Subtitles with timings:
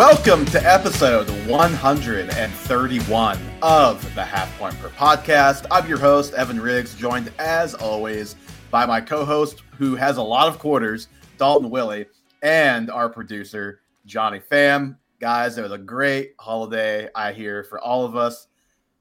[0.00, 5.66] Welcome to episode 131 of the Half Point Per Podcast.
[5.70, 8.34] I'm your host, Evan Riggs, joined as always
[8.70, 12.06] by my co host, who has a lot of quarters, Dalton Willie,
[12.40, 14.96] and our producer, Johnny Pham.
[15.18, 18.48] Guys, it was a great holiday, I hear, for all of us.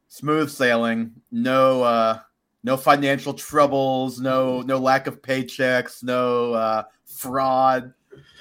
[0.10, 2.20] Smooth sailing, no uh,
[2.66, 7.94] no financial troubles, no no lack of paychecks, no uh, fraud.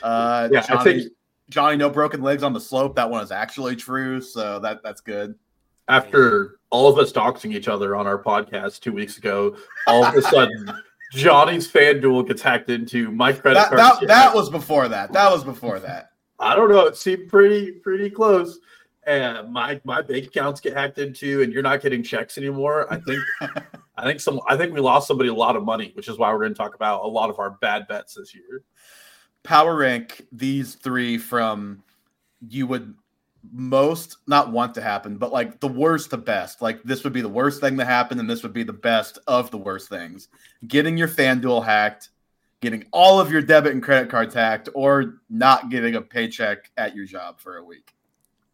[0.03, 1.13] Uh, Yeah, I think-
[1.51, 2.95] Johnny, no broken legs on the slope.
[2.97, 5.35] That one is actually true, so that that's good.
[5.89, 10.15] after all of us doxing each other on our podcast two weeks ago, all of
[10.15, 10.71] a sudden
[11.13, 13.11] Johnny's FanDuel gets hacked into.
[13.11, 13.79] My credit That, card.
[13.81, 15.13] that, that was before that.
[15.15, 16.11] That was before that.
[16.39, 16.85] I don't know.
[16.87, 18.59] It seemed pretty pretty close.
[19.07, 22.93] And my my bank accounts get hacked into, and you're not getting checks anymore.
[22.93, 23.23] I think
[23.97, 26.31] I think some I think we lost somebody a lot of money, which is why
[26.31, 28.63] we're going to talk about a lot of our bad bets this year.
[29.43, 31.83] Power rank these three from
[32.47, 32.95] you would
[33.53, 36.61] most not want to happen, but like the worst to best.
[36.61, 39.19] Like this would be the worst thing to happen, and this would be the best
[39.27, 40.29] of the worst things.
[40.67, 42.11] Getting your FanDuel hacked,
[42.61, 46.95] getting all of your debit and credit cards hacked, or not getting a paycheck at
[46.95, 47.95] your job for a week.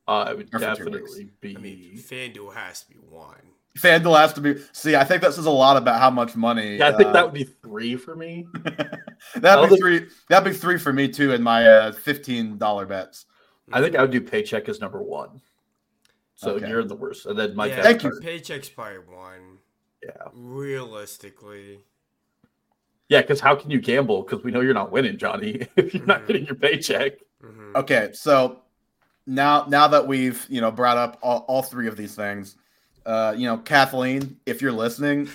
[0.06, 1.56] Uh, it would Or definitely be.
[1.56, 3.53] I mean, FanDuel has to be one.
[3.78, 4.56] FanDuel has to be.
[4.72, 6.76] See, I think that says a lot about how much money.
[6.76, 8.46] yeah, I think uh, that would be three for me.
[9.36, 10.06] that'd be three.
[10.28, 13.26] That'd be three for me too in my uh, fifteen dollar bets.
[13.72, 15.40] I think I would do paycheck as number one.
[16.36, 16.68] So Okay.
[16.68, 18.20] you're the worst, and then my yeah, debit Thank you.
[18.20, 19.58] Paycheck's probably one.
[20.04, 21.80] Yeah, Realistically,
[23.08, 23.22] yeah.
[23.22, 24.22] Because how can you gamble?
[24.22, 26.26] Because we know you're not winning, Johnny, if you're not Mhm.
[26.26, 27.12] getting your paycheck.
[27.42, 27.74] Mhm.
[27.76, 28.60] Okay, so
[29.26, 32.56] now now that we've you know brought up all, all three of these things,
[33.06, 35.28] uh, you know, Kathleen, if you're listening,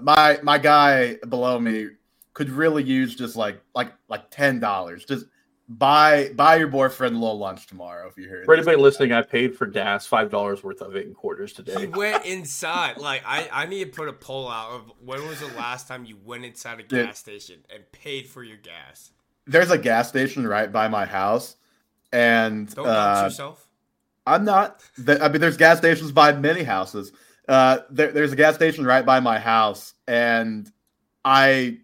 [0.00, 1.88] my my guy below me
[2.34, 5.04] could really use just like like like ten dollars.
[5.04, 5.26] Just
[5.68, 9.22] buy buy your boyfriend a little lunch tomorrow if you hear For anybody listening, I
[9.22, 11.86] paid for gas five dollars worth of it in quarters He today.
[11.86, 12.98] went inside.
[12.98, 16.04] Like I, I need to put a poll out of when was the last time
[16.04, 17.06] you went inside a Dude.
[17.06, 19.10] gas station and paid for your gas.
[19.46, 21.56] There's a gas station right by my house,
[22.12, 23.65] and Don't dox uh, yourself.
[24.26, 24.82] I'm not.
[25.06, 27.12] I mean, there's gas stations by many houses.
[27.48, 30.70] Uh, there, there's a gas station right by my house, and
[31.24, 31.78] I,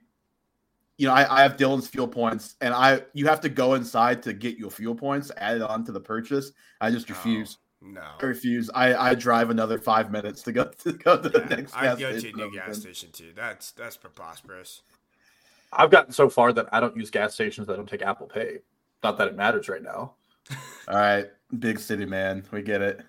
[0.98, 4.22] you know, I, I have Dillons fuel points, and I you have to go inside
[4.24, 6.52] to get your fuel points added on to the purchase.
[6.80, 7.58] I just refuse.
[7.80, 8.02] No.
[8.20, 8.70] I refuse.
[8.74, 11.82] I, I drive another five minutes to go to go to the Yeah, next I
[11.82, 13.32] gas go to a new gas station too.
[13.34, 14.82] That's that's preposterous.
[15.72, 18.58] I've gotten so far that I don't use gas stations that don't take Apple Pay.
[19.02, 20.14] Not that it matters right now.
[20.88, 21.26] All right,
[21.56, 23.00] big city man, we get it.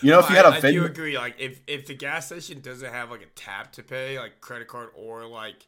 [0.00, 1.16] You know, if you had I, a I do agree.
[1.16, 4.68] Like if if the gas station doesn't have like a tap to pay, like credit
[4.68, 5.66] card or like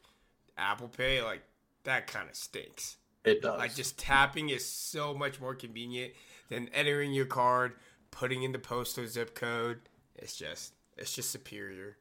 [0.57, 1.41] Apple Pay, like
[1.83, 2.97] that kind of stinks.
[3.23, 3.57] It does.
[3.57, 6.13] Like just tapping is so much more convenient
[6.49, 7.73] than entering your card,
[8.09, 9.79] putting in the postal zip code.
[10.15, 11.97] It's just it's just superior.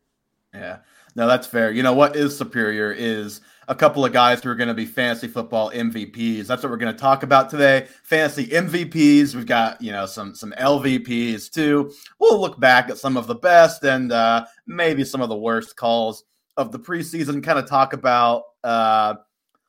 [0.53, 0.79] Yeah,
[1.15, 1.71] no, that's fair.
[1.71, 4.85] You know what is superior is a couple of guys who are going to be
[4.85, 6.47] fantasy football MVPs.
[6.47, 7.87] That's what we're going to talk about today.
[8.03, 9.35] Fantasy MVPs.
[9.35, 11.93] We've got you know some some LVPs too.
[12.19, 15.77] We'll look back at some of the best and uh, maybe some of the worst
[15.77, 16.25] calls
[16.57, 17.45] of the preseason.
[17.45, 19.15] Kind of talk about uh,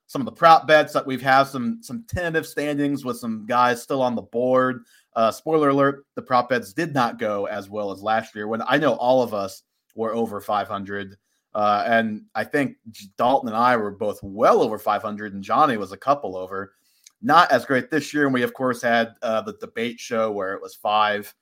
[0.08, 3.84] some of the prop bets that we've had some some tentative standings with some guys
[3.84, 4.84] still on the board.
[5.16, 8.48] Uh, spoiler alert: the prop bets did not go as well as last year.
[8.48, 9.62] When I know all of us
[9.96, 11.18] were over 500.
[11.53, 12.78] Uh, and I think
[13.18, 16.74] Dalton and I were both well over 500, and Johnny was a couple over.
[17.22, 18.25] Not as great this year.
[18.25, 21.34] And we, of course, had uh, the debate show where it was five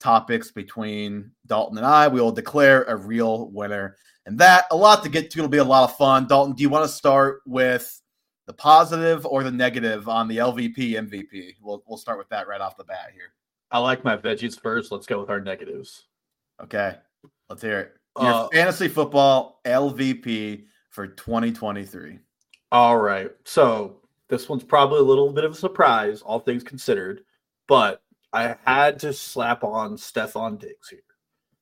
[0.00, 2.08] topics between Dalton and I.
[2.08, 3.96] We will declare a real winner.
[4.26, 5.38] And that, a lot to get to.
[5.38, 6.26] It'll be a lot of fun.
[6.26, 8.00] Dalton, do you want to start with
[8.46, 11.56] the positive or the negative on the LVP MVP?
[11.60, 13.34] We'll, we'll start with that right off the bat here.
[13.70, 14.92] I like my veggies first.
[14.92, 16.06] Let's go with our negatives.
[16.62, 16.96] Okay.
[17.48, 17.97] Let's hear it.
[18.20, 22.18] Your Uh, fantasy football LVP for 2023.
[22.72, 23.30] All right.
[23.44, 27.22] So this one's probably a little bit of a surprise, all things considered,
[27.66, 31.00] but I had to slap on Stefon Diggs here.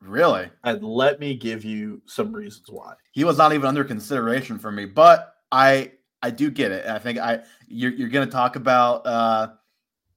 [0.01, 0.51] Really?
[0.65, 2.95] And let me give you some reasons why.
[3.13, 5.93] He was not even under consideration for me, but I
[6.23, 6.87] I do get it.
[6.87, 9.49] I think I you're you're going to talk about uh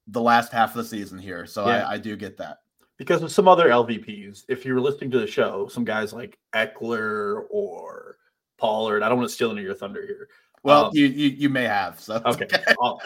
[0.08, 1.88] the last half of the season here, so Yeah.
[1.88, 2.58] I, I do get that.
[3.00, 6.38] Because of some other LVPs, if you were listening to the show, some guys like
[6.54, 8.18] Ekeler or
[8.58, 10.28] Pollard, I don't want to steal any of your thunder here.
[10.64, 12.00] Well, Um, you, you you may have.
[12.00, 12.48] So Okay.
[12.82, 13.02] I'll-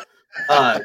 [0.49, 0.79] uh,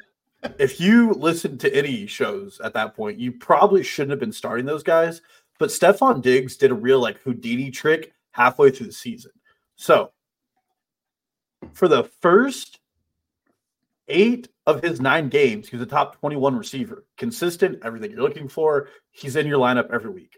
[0.58, 4.66] if you listened to any shows at that point, you probably shouldn't have been starting
[4.66, 5.22] those guys.
[5.58, 9.32] But Stefon Diggs did a real like Houdini trick halfway through the season.
[9.76, 10.12] So
[11.72, 12.78] for the first
[14.08, 18.48] eight of his nine games, he was a top 21 receiver, consistent, everything you're looking
[18.48, 18.88] for.
[19.10, 20.36] He's in your lineup every week.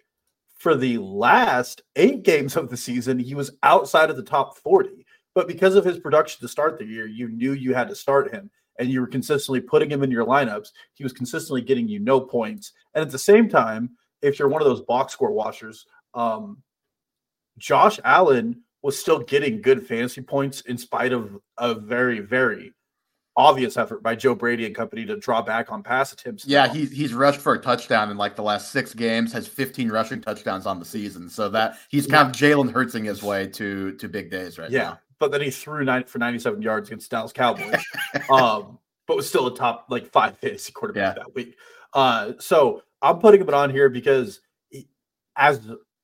[0.58, 5.06] For the last eight games of the season, he was outside of the top 40.
[5.34, 8.32] But because of his production to start the year, you knew you had to start
[8.32, 10.68] him and you were consistently putting him in your lineups.
[10.94, 12.72] He was consistently getting you no points.
[12.94, 13.90] And at the same time,
[14.22, 16.62] if you're one of those box score watchers, um,
[17.58, 22.72] Josh Allen was still getting good fantasy points in spite of a very, very
[23.36, 26.44] obvious effort by Joe Brady and company to draw back on pass attempts.
[26.46, 29.88] Yeah, he's he's rushed for a touchdown in like the last six games, has 15
[29.90, 31.28] rushing touchdowns on the season.
[31.28, 34.76] So that he's kind of Jalen Hurtsing his way to to big days right now.
[34.76, 35.00] yeah, now.
[35.18, 37.82] but then he threw nine for 97 yards against Dallas Cowboys.
[38.30, 41.22] um, but was still a top like five fantasy quarterback Yeah.
[41.22, 41.56] that week.
[41.92, 44.88] Uh, so I'm putting him on here because he-
[45.36, 45.60] as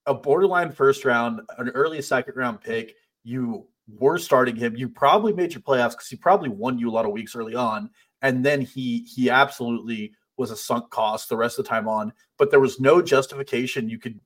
[0.06, 2.94] a borderline first round, an early second round pick,
[3.24, 4.76] you were starting him.
[4.76, 7.54] You probably made your playoffs because he probably won you a lot of weeks early
[7.54, 7.90] on,
[8.22, 12.12] and then he he absolutely was a sunk cost the rest of the time on.
[12.38, 14.18] But there was no justification you could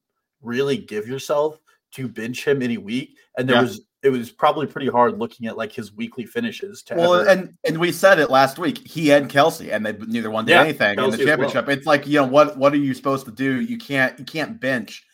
[0.43, 1.59] really give yourself
[1.93, 3.63] to bench him any week, and there Yeah.
[3.63, 6.83] was it was probably pretty hard looking at like his weekly finishes.
[6.85, 8.79] To Well, ever- and and we said it last week.
[8.79, 11.27] He and Kelce, and they neither one did Yeah, anything in the as well.
[11.27, 11.69] championship.
[11.69, 13.61] It's like you know what what are you supposed to do?
[13.61, 15.05] You can't you can't bench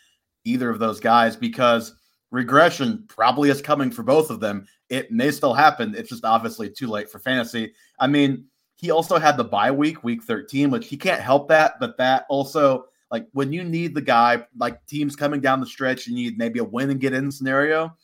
[0.44, 1.94] either of those guys because
[2.30, 4.66] regression probably is coming for both of them.
[4.88, 5.94] It may still happen.
[5.96, 7.72] It's just obviously too late for fantasy.
[7.98, 8.46] I mean,
[8.76, 12.26] he also had the bye week, week 13, which he can't help that, but that
[12.28, 16.38] also like when you need the guy, like teams coming down the stretch, you need
[16.38, 17.96] maybe a win and get in scenario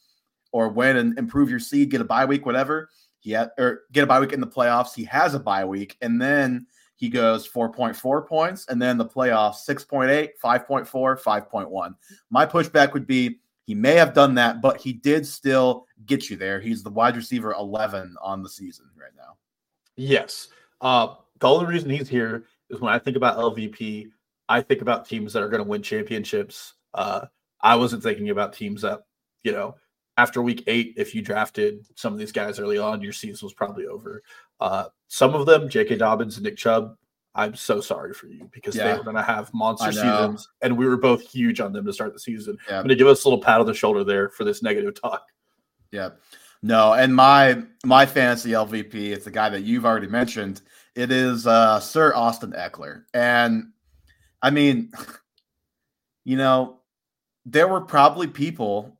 [0.52, 2.88] or win and improve your seed, get a bye week, whatever.
[3.24, 4.94] Had or get a bye week in the playoffs.
[4.94, 6.66] He has a bye week, and then
[6.96, 11.94] he goes 4.4 points, and then the playoffs 6.8, 5.4, 5.1.
[12.30, 13.38] My pushback would be
[13.72, 16.60] he may have done that, but he did still get you there.
[16.60, 19.38] He's the wide receiver 11 on the season right now.
[19.96, 20.48] Yes.
[20.82, 24.10] Uh, the only reason he's here is when I think about LVP,
[24.46, 26.74] I think about teams that are going to win championships.
[26.92, 27.28] Uh,
[27.62, 29.04] I wasn't thinking about teams that,
[29.42, 29.76] you know,
[30.18, 33.54] after week eight, if you drafted some of these guys early on, your season was
[33.54, 34.22] probably over.
[34.60, 35.96] Uh, some of them, J.K.
[35.96, 36.94] Dobbins and Nick Chubb,
[37.34, 38.98] I'm so sorry for you because they Yeah.
[38.98, 42.12] were going to have monster seasons, and we were both huge on them to start
[42.12, 42.58] the season.
[42.68, 42.76] Yeah.
[42.76, 45.00] I'm going to give us a little pat on the shoulder there for this negative
[45.00, 45.26] talk.
[45.90, 46.10] Yeah.
[46.62, 50.62] No, and my my fantasy LVP, it's the guy that you've already mentioned.
[50.94, 53.04] It is uh Sir Austin Ekeler.
[53.14, 53.72] And
[54.42, 54.92] I mean,
[56.24, 56.80] you know,
[57.46, 58.96] there were probably people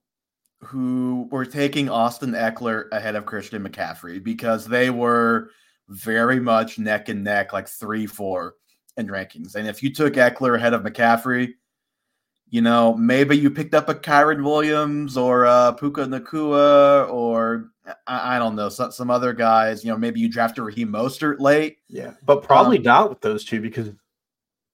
[0.60, 5.50] who were taking Austin Ekeler ahead of Christian McCaffrey because they were
[5.92, 8.54] very much neck and neck, like three, four
[8.96, 9.54] in rankings.
[9.54, 11.54] And if you took Ekeler ahead of McCaffrey,
[12.48, 17.70] you know, maybe you picked up a Kyren Williams or uh, Puka Nacua or
[18.06, 19.84] I, I don't know, some, some other guys.
[19.84, 21.78] You know, maybe you drafted Raheem Mostert late.
[21.88, 23.88] Yeah, but probably Um, not with those two because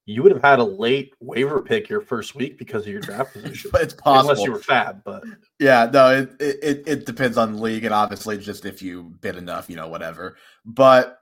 [0.09, 3.33] you would have had a late waiver pick your first week because of your draft
[3.41, 3.69] position.
[3.71, 4.31] But it's possible.
[4.31, 5.23] Unless you were FAAB, but
[5.59, 9.03] Yeah, no, it, it it- it depends on the league and obviously just if you
[9.21, 10.37] bid enough, you know, whatever.
[10.65, 11.19] But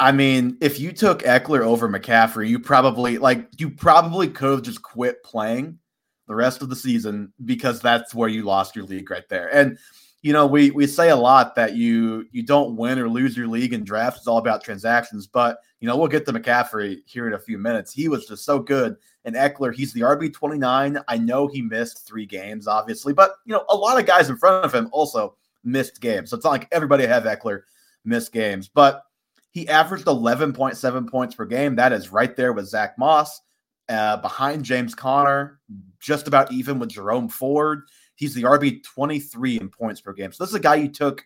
[0.00, 4.62] I mean, if you took Ekeler over McCaffrey, you probably like you probably could have
[4.62, 5.78] just quit playing
[6.26, 9.54] the rest of the season because that's where you lost your league right there.
[9.54, 9.78] And
[10.22, 13.48] you know, we we say a lot that you you don't win or lose your
[13.48, 14.20] league in drafts.
[14.20, 15.26] It's all about transactions.
[15.26, 17.92] But you know, we'll get to McCaffrey here in a few minutes.
[17.92, 18.96] He was just so good.
[19.24, 20.98] And Ekeler, he's the RB twenty nine.
[21.08, 24.36] I know he missed three games, obviously, but you know, a lot of guys in
[24.36, 26.30] front of him also missed games.
[26.30, 27.62] So it's not like everybody have Ekeler
[28.04, 29.02] missed games, but
[29.50, 31.74] he averaged eleven point seven points per game.
[31.74, 33.40] That is right there with Zach Moss,
[33.88, 35.58] uh, behind James Conner,
[35.98, 37.82] just about even with Jerome Ford.
[38.16, 40.32] He's the RB 23 in points per game.
[40.32, 41.24] So this is a guy you took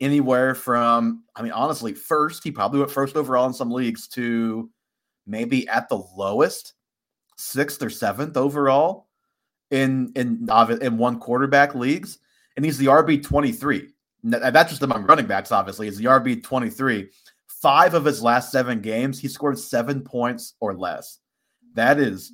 [0.00, 4.70] anywhere from, I mean, honestly, first, he probably went first overall in some leagues to
[5.26, 6.74] maybe at the lowest,
[7.36, 9.08] sixth or seventh overall
[9.70, 10.48] in in
[10.80, 12.18] in one quarterback leagues.
[12.56, 13.88] And he's the RB 23.
[14.24, 15.86] That's just among running backs, obviously.
[15.86, 17.10] He's the RB 23.
[17.46, 21.18] Five of his last seven games, he scored seven points or less.
[21.74, 22.32] That is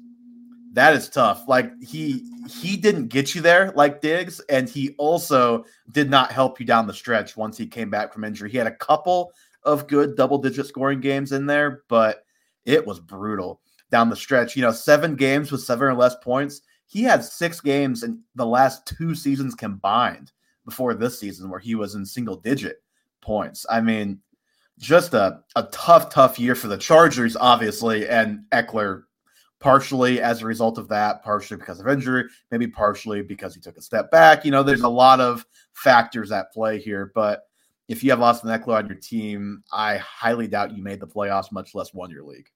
[0.72, 1.44] that is tough.
[1.46, 6.58] Like he he didn't get you there like Diggs, and he also did not help
[6.58, 8.50] you down the stretch once he came back from injury.
[8.50, 9.32] He had a couple
[9.64, 12.24] of good double digit scoring games in there, but
[12.64, 13.60] it was brutal
[13.90, 14.56] down the stretch.
[14.56, 16.62] You know, seven games with seven or less points.
[16.86, 20.32] He had six games in the last two seasons combined
[20.64, 22.82] before this season where he was in single digit
[23.20, 23.64] points.
[23.70, 24.20] I mean,
[24.78, 29.04] just a, a tough, tough year for the Chargers, obviously, and Ekeler
[29.62, 33.76] partially as a result of that, partially because of injury, maybe partially because he took
[33.76, 34.44] a step back.
[34.44, 37.44] You know, there's a lot of factors at play here, but
[37.88, 41.52] if you have Austin Ekeler on your team, I highly doubt you made the playoffs,
[41.52, 42.48] much less won your league.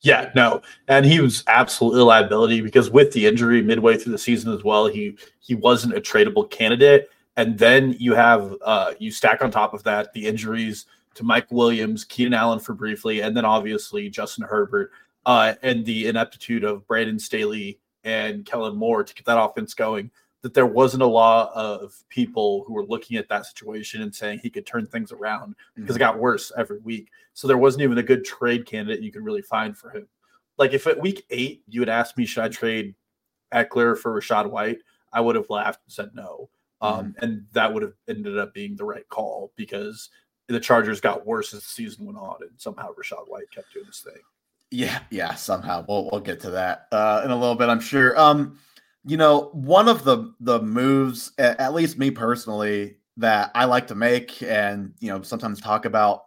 [0.00, 4.18] Yeah, no, and he was absolutely a liability because with the injury midway through the
[4.18, 7.08] season as well, he he wasn't a tradable candidate.
[7.36, 11.46] And then you have uh, you stack on top of that the injuries to Mike
[11.50, 14.90] Williams, Keenan Allen for briefly, and then obviously Justin Herbert,
[15.26, 20.10] uh, and the ineptitude of Brandon Staley and Kellen Moore to get that offense going.
[20.42, 24.40] That there wasn't a lot of people who were looking at that situation and saying
[24.40, 27.08] he could turn things around because it got worse every week.
[27.32, 30.06] So there wasn't even a good trade candidate you could really find for him.
[30.58, 32.94] Like if at week eight you had asked me, should I trade
[33.54, 34.80] Ekeler for Rachaad White?
[35.14, 36.50] I would have laughed and said no.
[36.82, 37.24] Um, mm-hmm.
[37.24, 40.10] and that would have ended up being the right call because
[40.48, 43.86] the Chargers got worse as the season went on, and somehow Rachaad White kept doing
[43.86, 44.20] his thing.
[44.70, 48.18] Yeah, yeah, somehow we'll we'll get to that uh, in a little bit, I'm sure.
[48.18, 48.58] Um,
[49.04, 53.94] you know, one of the the moves, at least me personally, that I like to
[53.94, 56.24] make and you know sometimes talk about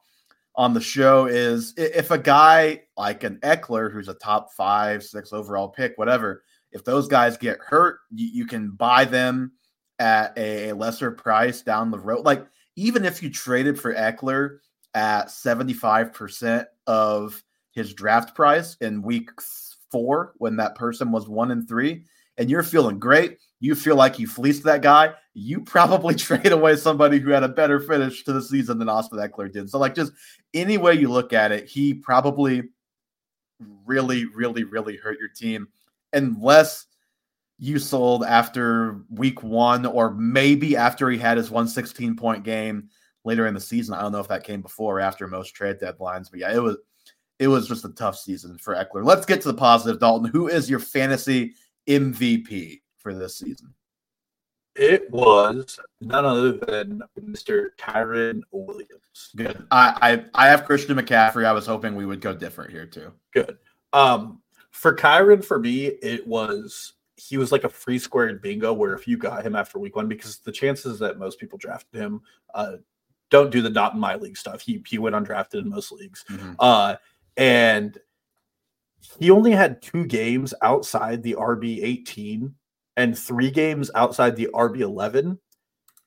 [0.56, 5.32] on the show is if a guy like an Ekeler, who's a top five, six
[5.32, 9.52] overall pick, whatever, if those guys get hurt, you, you can buy them
[10.00, 12.26] at a lesser price down the road.
[12.26, 14.58] Like even if you traded for Ekeler
[14.94, 17.44] at 75% of
[17.78, 19.30] his draft price in week
[19.92, 22.04] four when that person was one and three,
[22.40, 26.76] and you're feeling great, you feel like you fleeced that guy, you probably trade away
[26.76, 29.70] somebody who had a better finish to the season than Austin Ekeler did.
[29.70, 30.12] So, like, just
[30.56, 32.64] any way you look at it, he probably
[33.86, 35.68] really, really, really hurt your team
[36.14, 36.88] unless
[37.60, 42.90] you sold after week one, or maybe after he had his 116 point game
[43.24, 43.94] later in the season.
[43.94, 46.62] I don't know if that came before or after most trade deadlines, but yeah, it
[46.62, 46.78] was
[47.40, 49.06] it was just a tough season for Ekeler.
[49.06, 50.30] Let's get to the positive, Dalton.
[50.30, 51.54] Who is your fantasy
[51.88, 53.74] MVP for this season?
[54.76, 57.70] It was none other than Mr.
[57.80, 59.32] Kyren Williams.
[59.36, 59.66] Good.
[59.72, 61.46] I, I I have Christian McCaffrey.
[61.46, 63.12] I was hoping we would go different here too.
[63.34, 63.58] Good.
[63.94, 68.94] Um, for Kyren, for me, it was he was like a free squared bingo where
[68.94, 72.22] if you got him after week one, because the chances that most people drafted him
[72.54, 72.74] uh,
[73.32, 74.62] don't do the not in my league stuff.
[74.62, 76.24] He he went undrafted in most leagues.
[76.30, 76.54] Mm-hmm.
[76.60, 76.96] Uh,
[77.38, 77.98] and
[79.20, 82.54] he only had two games outside the RB 18
[82.98, 85.40] and three games outside the RB 11.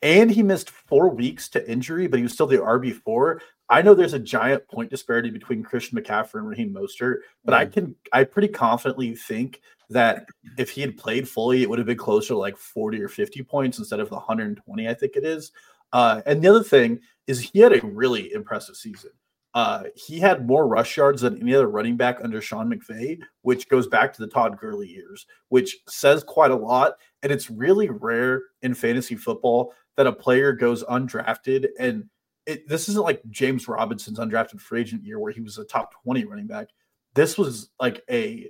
[0.02, 3.40] And he missed four weeks to injury, but he was still the RB four.
[3.68, 7.54] I know there's a giant point disparity between Christian McCaffrey and Raheem Mostert, but.
[7.54, 9.60] I can I pretty confidently think
[9.90, 13.08] that if he had played fully, it would have been closer to like 40 or
[13.08, 15.52] 50 points instead of the 120, I think it is.
[15.92, 19.10] Uh, and the other thing is he had a really impressive season.
[19.52, 23.68] Uh, he had more rush yards than any other running back under Sean McVay, which
[23.68, 26.94] goes back to the Todd Gurley years, which says quite a lot.
[27.22, 32.04] And it's really rare in fantasy football that a player goes undrafted and
[32.46, 35.92] it, this isn't like James Robinson's undrafted free agent year where he was a top
[36.02, 36.68] 20 running back.
[37.14, 38.48] This was like a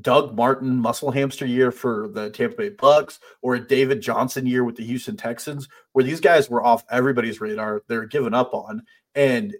[0.00, 4.64] Doug Martin muscle hamster year for the Tampa Bay Bucks or a David Johnson year
[4.64, 7.82] with the Houston Texans, where these guys were off everybody's radar.
[7.88, 8.82] They're given up on.
[9.14, 9.54] And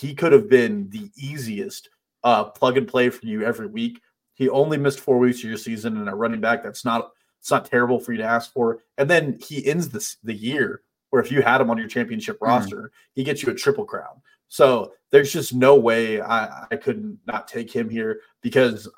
[0.00, 1.90] he could have been the easiest
[2.22, 4.00] uh, plug and play for you every week.
[4.34, 6.62] He only missed four weeks of your season and a running back.
[6.62, 7.10] That's not
[7.40, 8.78] it's not terrible for you to ask for.
[8.96, 12.36] And then he ends this the year where if you had him on your championship
[12.36, 12.46] mm-hmm.
[12.46, 14.22] roster, he gets you a triple crown.
[14.48, 18.88] So there's just no way I, I could not not take him here because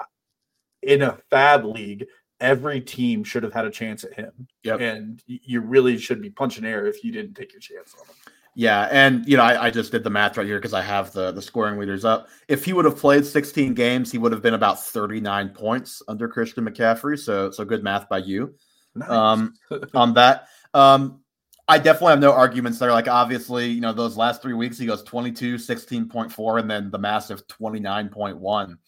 [0.83, 2.07] in a FAAB league,
[2.41, 4.47] every team should have had a chance at him.
[4.63, 4.81] Yep.
[4.81, 8.15] And you really should be punching air if you didn't take your chance on him.
[8.59, 11.13] Yeah, and you know, I, I just did the math right here because I have
[11.13, 12.29] the the scoring leaders up.
[12.49, 16.27] If he would have played 16 games, he would have been about 39 points under
[16.27, 17.19] Christian McCaffrey.
[17.19, 18.55] So, so good math by you
[18.95, 19.11] nice.
[19.11, 19.53] um,
[19.95, 20.49] on that.
[20.73, 21.21] Um,
[21.69, 22.93] I definitely have no arguments there.
[22.93, 26.99] Like, obviously, you know, those last three weeks, he goes 22, 16.4, and then the
[26.99, 28.79] massive 29.1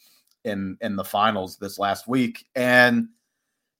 [0.44, 2.46] in in the finals this last week.
[2.54, 3.08] And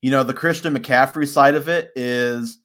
[0.02, 2.58] you know, the Christian McCaffrey side of it is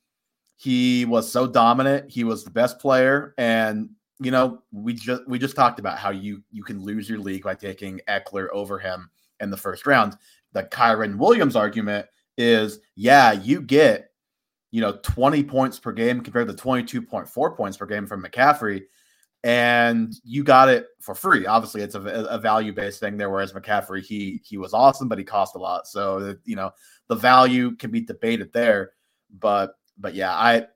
[0.55, 2.09] he was so dominant.
[2.09, 6.11] He was the best player, and you know, we just we just talked about how
[6.11, 10.17] you you can lose your league by taking Ekeler over him in the first round.
[10.53, 12.07] The Kyren Williams argument
[12.37, 14.11] is, yeah, you get
[14.71, 18.83] you know 20 points per game compared to 22.4 points per game from McCaffrey
[19.43, 21.45] and you got it for free.
[21.45, 23.29] Obviously, it's a, a value based thing there.
[23.29, 25.87] Whereas McCaffrey, he he was awesome, but he cost a lot.
[25.87, 26.71] So you know
[27.07, 28.91] the value can be debated there.
[29.39, 30.67] But but yeah, I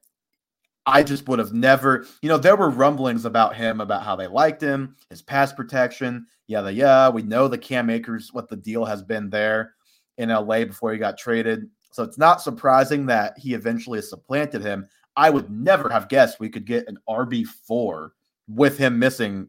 [0.88, 2.08] I just would have never.
[2.24, 6.26] You know, there were rumblings about him about how they liked him, his pass protection.
[6.48, 9.74] Yeah, the yeah, we know the Cam Akers what the deal has been there
[10.18, 11.70] in LA before he got traded.
[11.92, 14.88] So it's not surprising that he eventually supplanted him.
[15.16, 18.12] I would never have guessed we could get an RB4
[18.48, 19.48] with him missing,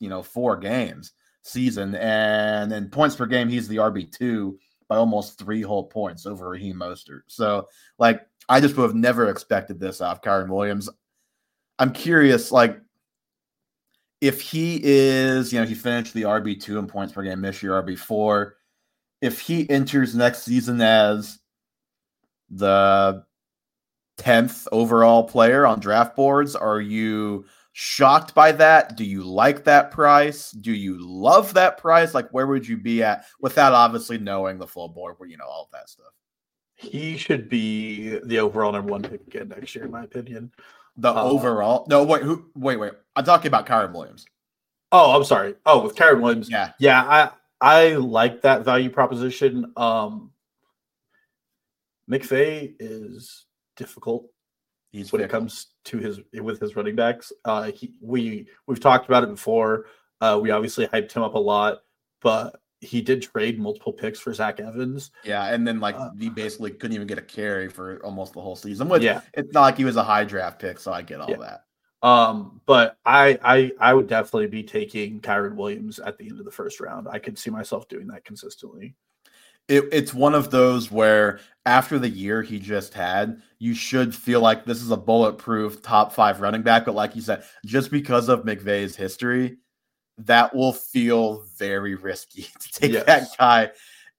[0.00, 1.12] you know, four games
[1.42, 1.94] season.
[1.94, 4.56] And in points per game, he's the RB2
[4.88, 7.22] by almost three whole points over Raheem Mostert.
[7.28, 10.88] So, like, I just would have never expected this off Kyren Williams.
[11.78, 12.80] I'm curious, like,
[14.20, 17.72] if he is, you know, he finished the RB2 in points per game this year,
[17.82, 18.52] RB4.
[19.20, 21.38] If he enters next season as
[22.50, 23.24] the
[24.18, 28.96] 10th overall player on draft boards, are you shocked by that?
[28.96, 30.52] Do you like that price?
[30.52, 32.14] Do you love that price?
[32.14, 35.46] Like, where would you be at without obviously knowing the full board, where you know
[35.46, 36.12] all of that stuff?
[36.84, 40.52] He should be the overall number one pick again next year, in my opinion.
[40.96, 41.86] The uh, overall?
[41.88, 42.46] No, wait, who?
[42.54, 42.92] Wait, wait.
[43.16, 44.26] I'm talking about Kyren Williams.
[44.92, 45.54] Oh, I'm sorry.
[45.66, 46.50] Oh, with Kyren Williams.
[46.50, 47.02] Yeah, yeah.
[47.02, 49.72] I I like that value proposition.
[49.76, 50.30] Um,
[52.10, 54.26] McVay is difficult
[54.92, 55.36] He's when fickle.
[55.36, 57.32] it comes to his with his running backs.
[57.44, 59.86] Uh, he, we we've talked about it before.
[60.20, 61.78] Uh, we obviously hyped him up a lot,
[62.22, 65.10] but he did trade multiple picks for Zach Evans.
[65.24, 68.40] Yeah, and then like uh, he basically couldn't even get a carry for almost the
[68.40, 68.88] whole season.
[68.88, 71.30] Which, yeah, it's not like he was a high draft pick, so I get all
[71.30, 71.36] yeah.
[71.36, 72.06] that.
[72.06, 76.44] Um, but I I I would definitely be taking Kyren Williams at the end of
[76.44, 77.08] the first round.
[77.10, 78.94] I could see myself doing that consistently
[79.68, 84.40] it, it's one of those where after the year he just had, you should feel
[84.40, 86.84] like this is a bulletproof top five running back.
[86.84, 89.56] But like you said, just because of McVay's history,
[90.18, 93.04] that will feel very risky to take yes.
[93.06, 93.70] that guy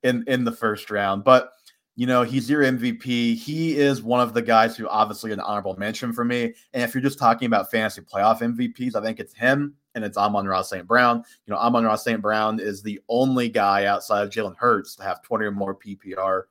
[0.04, 1.24] in in the first round.
[1.24, 1.52] But
[1.96, 3.38] you know, he's your MVP.
[3.38, 6.54] He is one of the guys who obviously an honorable mention for me.
[6.74, 10.18] And if you're just talking about fantasy playoff MVPs, I think it's him and it's
[10.18, 10.86] Amon-Ra St.
[10.86, 11.24] Brown.
[11.46, 12.22] You know, Amon-Ra St.
[12.22, 16.44] Brown is the only guy outside of Jalen Hurts to have 20 or more PPR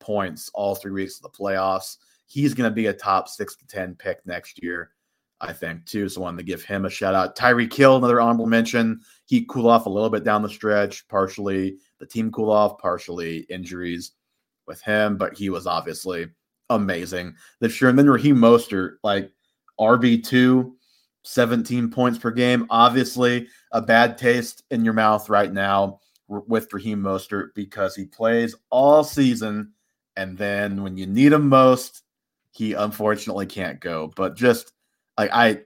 [0.00, 1.98] points all three weeks of the playoffs.
[2.24, 4.92] He's going to be a top six to 10 pick next year,
[5.40, 6.08] I think, too.
[6.08, 7.36] So I wanted to give him a shout out.
[7.36, 9.00] Tyreek Hill, another honorable mention.
[9.26, 13.40] He cooled off a little bit down the stretch, partially the team cool off, partially
[13.50, 14.12] injuries
[14.66, 16.28] with him, but he was obviously
[16.70, 17.90] amazing this year.
[17.90, 19.30] And then Raheem Mostert, like
[19.78, 20.72] RB2,
[21.22, 22.66] 17 points per game.
[22.70, 28.54] Obviously, a bad taste in your mouth right now with Raheem Mostert because he plays
[28.70, 29.72] all season.
[30.16, 32.02] And then when you need him most,
[32.52, 34.12] he unfortunately can't go.
[34.16, 34.72] But just
[35.18, 35.60] like I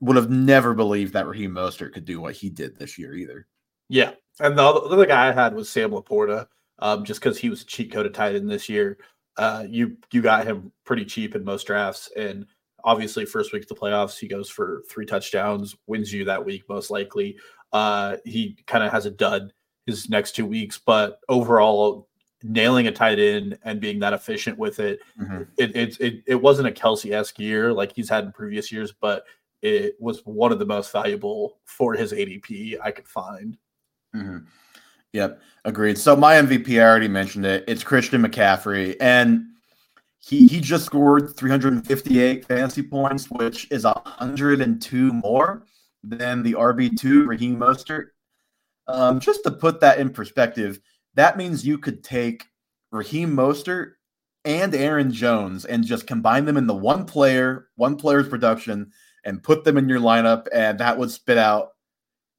[0.00, 3.46] would have never believed that Raheem Mostert could do what he did this year either.
[3.88, 4.12] Yeah.
[4.40, 6.46] And the other guy I had was Sam LaPorta
[6.80, 8.98] um, just because he was a cheat coded tight end this year.
[9.36, 12.46] Uh, you you got him pretty cheap in most drafts, and
[12.84, 16.64] obviously first week of the playoffs, he goes for three touchdowns, wins you that week
[16.68, 17.38] most likely.
[17.72, 19.52] Uh, he kind of has a dud
[19.86, 22.08] his next two weeks, but overall
[22.42, 25.42] nailing a tight end and being that efficient with it, mm-hmm.
[25.56, 28.92] it, it, it it wasn't a Kelce esque year like he's had in previous years,
[28.92, 29.24] but
[29.62, 33.56] it was one of the most valuable for his ADP I could find.
[34.14, 34.38] Mm-hmm.
[35.12, 35.98] Yep, agreed.
[35.98, 37.64] So my MVP, I already mentioned it.
[37.66, 39.46] It's Christian McCaffrey, and
[40.18, 45.64] he he just scored 358 fantasy points, which is 102 more
[46.04, 48.08] than the RB two Raheem Mostert.
[48.86, 50.80] Um, just to put that in perspective,
[51.14, 52.44] that means you could take
[52.92, 53.92] Raheem Mostert
[54.44, 58.90] and Aaron Jones and just combine them in the one player, one player's production,
[59.24, 61.70] and put them in your lineup, and that would spit out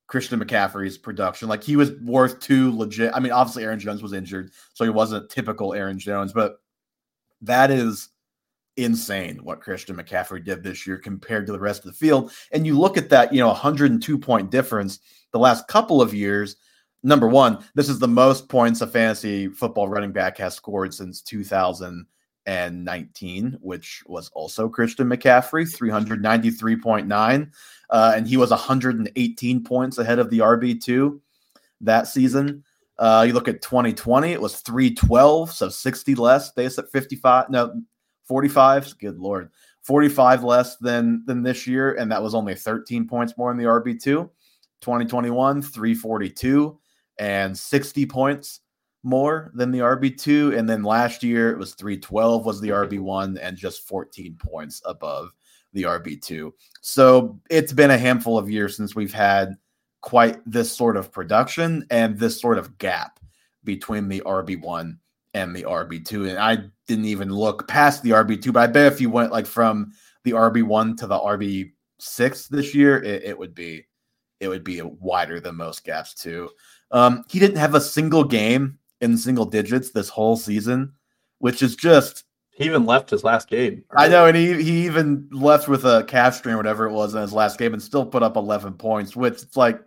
[0.07, 1.47] Christian McCaffrey's production.
[1.47, 3.11] Like he was worth two legit.
[3.13, 6.57] I mean, obviously Aaron Jones was injured, so he wasn't typical Aaron Jones, but
[7.41, 8.09] that is
[8.77, 12.31] insane what Christian McCaffrey did this year compared to the rest of the field.
[12.51, 14.99] And you look at that, you know, 102 point difference
[15.31, 16.55] the last couple of years.
[17.03, 21.23] Number one, this is the most points a fantasy football running back has scored since
[21.23, 27.51] 2019, which was also Christian McCaffrey, 393.9.
[27.89, 31.19] Uh, and he was 118 points ahead of the RB2
[31.81, 32.63] that season.
[32.99, 37.81] Uh, you look at 2020, it was 312, so 60 less, base at 55, no,
[38.25, 38.99] 45.
[38.99, 39.49] Good lord,
[39.81, 43.63] 45 less than than this year, and that was only 13 points more in the
[43.63, 44.29] RB2.
[44.81, 46.79] 2021, 342
[47.21, 48.61] and 60 points
[49.03, 50.57] more than the RB2.
[50.57, 55.29] And then last year it was 312 was the RB1 and just 14 points above
[55.71, 56.51] the RB2.
[56.81, 59.55] So it's been a handful of years since we've had
[60.01, 63.19] quite this sort of production and this sort of gap
[63.63, 64.97] between the RB1
[65.35, 66.27] and the RB2.
[66.27, 66.57] And I
[66.87, 69.91] didn't even look past the RB2, but I bet if you went like from
[70.23, 73.85] the RB1 to the RB6 this year, it, it would be
[74.39, 76.49] it would be wider than most gaps too.
[76.91, 80.93] Um, he didn't have a single game in single digits this whole season,
[81.39, 83.83] which is just He even left his last game.
[83.91, 87.15] I know, and he he even left with a calf strain or whatever it was
[87.15, 89.15] in his last game, and still put up 11 points.
[89.15, 89.81] Which it's like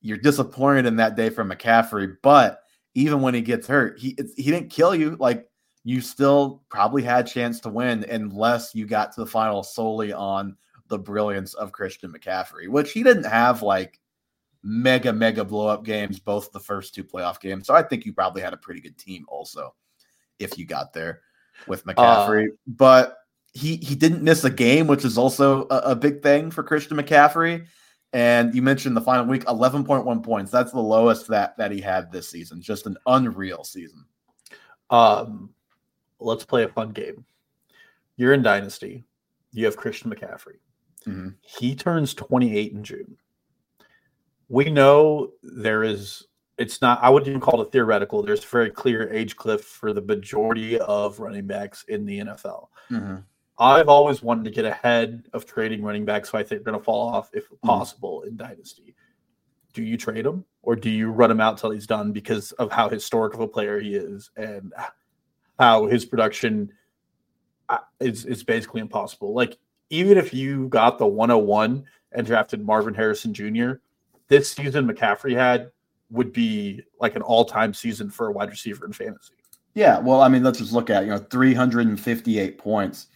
[0.00, 2.60] you're disappointed in that day from McCaffrey, but
[2.94, 5.16] even when he gets hurt, he he didn't kill you.
[5.20, 5.48] Like
[5.84, 10.56] you still probably had chance to win unless you got to the final solely on
[10.88, 13.98] the brilliance of Christian McCaffrey, which he didn't have like
[14.62, 17.66] mega mega blow up games both the first two playoff games.
[17.66, 19.74] So I think you probably had a pretty good team also
[20.38, 21.22] if you got there
[21.66, 23.18] with McCaffrey, uh, but
[23.52, 26.96] he he didn't miss a game, which is also a, a, big thing for Christian
[26.96, 27.66] McCaffrey.
[28.14, 30.50] And you mentioned the final week, eleven point one points.
[30.50, 32.62] That's the lowest that that he had this season.
[32.62, 34.04] Just an unreal season.
[34.90, 35.50] Um,
[36.18, 37.24] let's play a fun game.
[38.16, 39.04] You're in Dynasty.
[39.52, 40.58] You have Christian McCaffrey.
[41.06, 41.30] Mm-hmm.
[41.40, 43.16] He turns 28 in June.
[44.52, 46.26] We know there is
[46.58, 48.22] it's not I wouldn't even call it theoretical.
[48.22, 52.68] There's a very clear age cliff for the majority of running backs in the NFL.
[52.90, 53.16] Mm-hmm.
[53.58, 56.78] I've always wanted to get ahead of trading running backs so I think they're going
[56.78, 57.66] to fall off if mm-hmm.
[57.66, 58.28] possible mm-hmm.
[58.28, 58.94] in Dynasty.
[59.72, 62.70] Do you trade him or do you run him out till he's done because of
[62.70, 64.72] how historic of a player he is and
[65.58, 66.70] how his production
[67.68, 69.32] uh, is is basically impossible.
[69.32, 69.56] Like
[69.90, 73.72] even if you got the 101 and drafted Marvin Harrison Jr.,
[74.32, 75.70] this season McCaffrey had
[76.10, 79.34] would be like an all-time season for a wide receiver in fantasy.
[79.74, 83.08] Yeah, well, I mean, let's just look at you know 358 points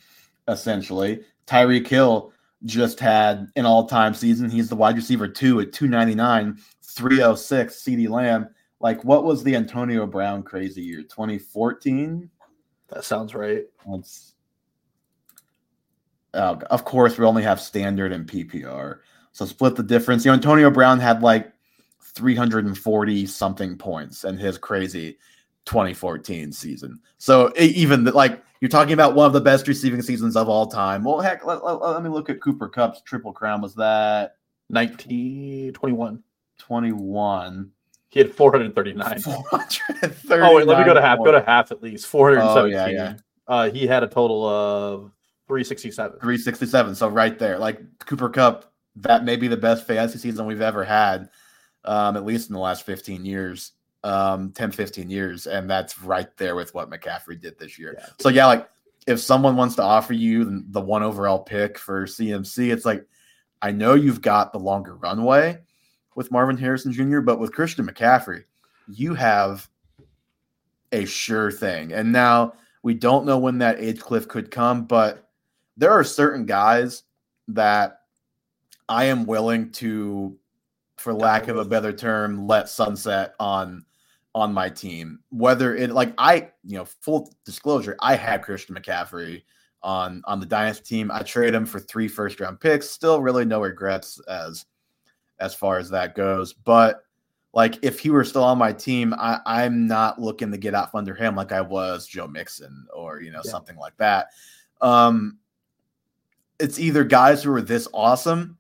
[0.47, 1.25] essentially.
[1.47, 2.33] Tyreek Hill
[2.65, 4.51] just had an all-time season.
[4.51, 7.83] He's the wide receiver two at 299, 306.
[7.83, 8.49] CeeDee Lamb.
[8.81, 11.01] Like, what was the Antonio Brown crazy year?
[11.01, 12.29] 2014.
[12.89, 13.65] That sounds right.
[13.91, 14.35] That's,
[16.35, 18.99] uh, of course, we only have standard and PPR.
[19.37, 20.25] So split the difference.
[20.25, 21.53] You know, Antonio Brown had like
[22.01, 25.19] 340 something points in his crazy
[25.67, 26.99] 2014 season.
[27.19, 30.67] So even the, like you're talking about one of the best receiving seasons of all
[30.67, 31.05] time.
[31.05, 33.61] Well, heck, let, let, let me look at Cooper Kupp's triple crown.
[33.61, 34.37] Was that
[34.69, 36.23] 1921?
[36.57, 37.03] 21.
[37.05, 37.71] 21?
[38.09, 39.19] He had 439.
[39.21, 41.19] 439 oh, wait, let me go to half.
[41.19, 42.07] Go to half at least.
[42.07, 42.57] 417.
[42.57, 43.15] Oh, yeah, yeah.
[43.47, 45.13] Uh, he had a total of
[45.47, 46.21] 367.
[46.21, 46.95] 367.
[46.95, 50.85] So right there, like Cooper Kupp, that may be the best fantasy season we've ever
[50.85, 51.29] had
[51.87, 53.73] um, at least in the last 15 years,
[54.05, 55.47] um, 10, 15 years.
[55.47, 57.95] And that's right there with what McCaffrey did this year.
[57.99, 58.07] Yeah.
[58.21, 58.69] So, yeah, like
[59.07, 63.07] if someone wants to offer you the one overall pick for CMC, it's like,
[63.63, 65.59] I know you've got the longer runway
[66.15, 68.45] with Marvin Harrison Jr., but with Christian McCaffrey,
[68.89, 69.69] you have
[70.93, 71.93] a sure thing.
[71.93, 75.29] And now we don't know when that age cliff could come, but
[75.77, 77.03] there are certain guys
[77.49, 78.01] that
[78.89, 80.39] I am willing to
[80.97, 83.85] for lack of a better term, let sunset on
[84.35, 85.21] on my team.
[85.31, 89.43] Whether it like I, you know, full disclosure, I had Christian McCaffrey
[89.83, 91.11] on on the dynasty team.
[91.11, 92.89] I traded him for three first round picks.
[92.89, 94.67] Still, really no regrets as
[95.39, 96.53] as far as that goes.
[96.53, 97.03] But
[97.53, 100.91] like, if he were still on my team, I, I'm not looking to get out
[100.91, 103.51] from under him like I was Joe Mixon or you know yeah.
[103.51, 104.29] something like that.
[104.81, 105.39] Um,
[106.59, 108.59] it's either guys who are this awesome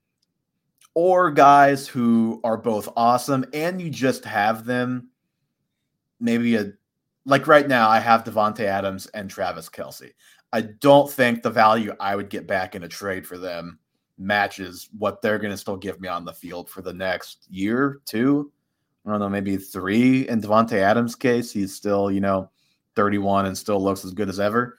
[0.96, 5.10] or guys who are both awesome and you just have them
[6.18, 6.72] maybe a
[7.26, 10.12] like right now I have Davante Adams and Travis Kelce.
[10.52, 13.78] I don't think the value I would get back in a trade for them
[14.16, 18.00] matches what they're going to still give me on the field for the next year,
[18.06, 18.50] two,
[19.04, 20.26] I don't know, maybe three.
[20.28, 22.48] In Davante Adams' case, he's still, you know,
[22.94, 24.78] 31 and still looks as good as ever.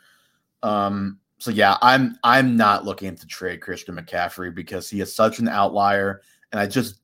[0.64, 5.39] Um, so yeah, I'm I'm not looking to trade Christian McCaffrey because he is such
[5.39, 6.21] an outlier,
[6.52, 7.02] and I just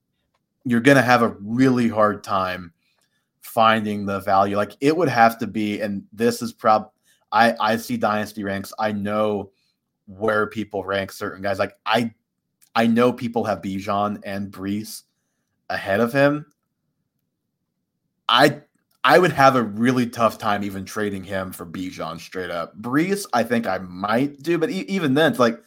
[0.65, 2.73] you're gonna have a really hard time
[3.41, 4.57] finding the value.
[4.57, 6.89] Like it would have to be, and this is prob
[7.31, 8.73] I I see dynasty ranks.
[8.79, 9.51] I know
[10.07, 11.59] where people rank certain guys.
[11.59, 12.13] Like I
[12.75, 15.03] I know people have Bijan and Breece
[15.69, 16.47] ahead of him.
[18.27, 18.61] I
[19.03, 22.79] I would have a really tough time even trading him for Bijan straight up.
[22.79, 25.61] Breece, I think I might do, but e- even then, it's like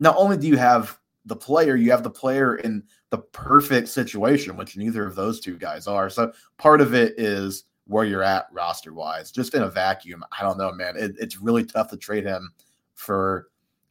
[0.00, 4.56] not only do you have the player, you have the player in the perfect situation,
[4.56, 6.10] which neither of those two guys are.
[6.10, 9.30] So part of it is where you're at roster wise.
[9.30, 10.96] Just in a vacuum, I don't know, man.
[10.96, 12.52] It, it's really tough to trade him
[12.94, 13.48] for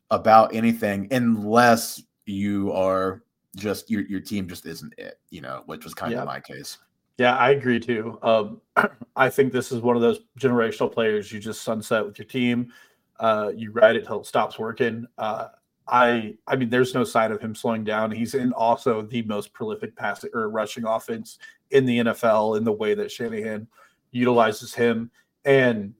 [0.09, 3.23] about anything unless you are
[3.55, 6.19] just your your team just isn't it, you know, which was kind yeah.
[6.19, 6.77] of my case.
[7.17, 8.17] Yeah, I agree too.
[8.21, 8.61] Um,
[9.15, 12.71] I think this is one of those generational players you just sunset with your team.
[13.19, 15.05] Uh, you ride it till it stops working.
[15.17, 15.49] Uh,
[15.87, 18.11] I I mean, there's no sign of him slowing down.
[18.11, 21.37] He's in also the most prolific passing or rushing offense
[21.71, 23.67] in the NFL in the way that Shanahan
[24.11, 25.11] utilizes him.
[25.45, 25.93] And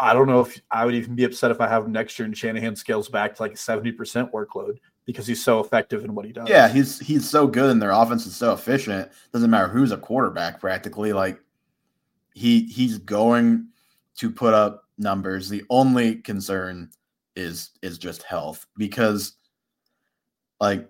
[0.00, 2.26] I don't know if I would even be upset if I have him next year
[2.26, 6.26] and Shanahan scales back to like a 70% workload because he's so effective in what
[6.26, 6.50] he does.
[6.50, 9.10] Yeah, he's he's so good and their offense is so efficient.
[9.32, 11.14] Doesn't matter who's a quarterback practically.
[11.14, 11.40] Like
[12.34, 13.68] he he's going
[14.16, 15.48] to put up numbers.
[15.48, 16.90] The only concern
[17.36, 19.32] is is just health because
[20.60, 20.86] like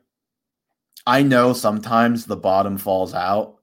[1.06, 3.58] I know sometimes the bottom falls out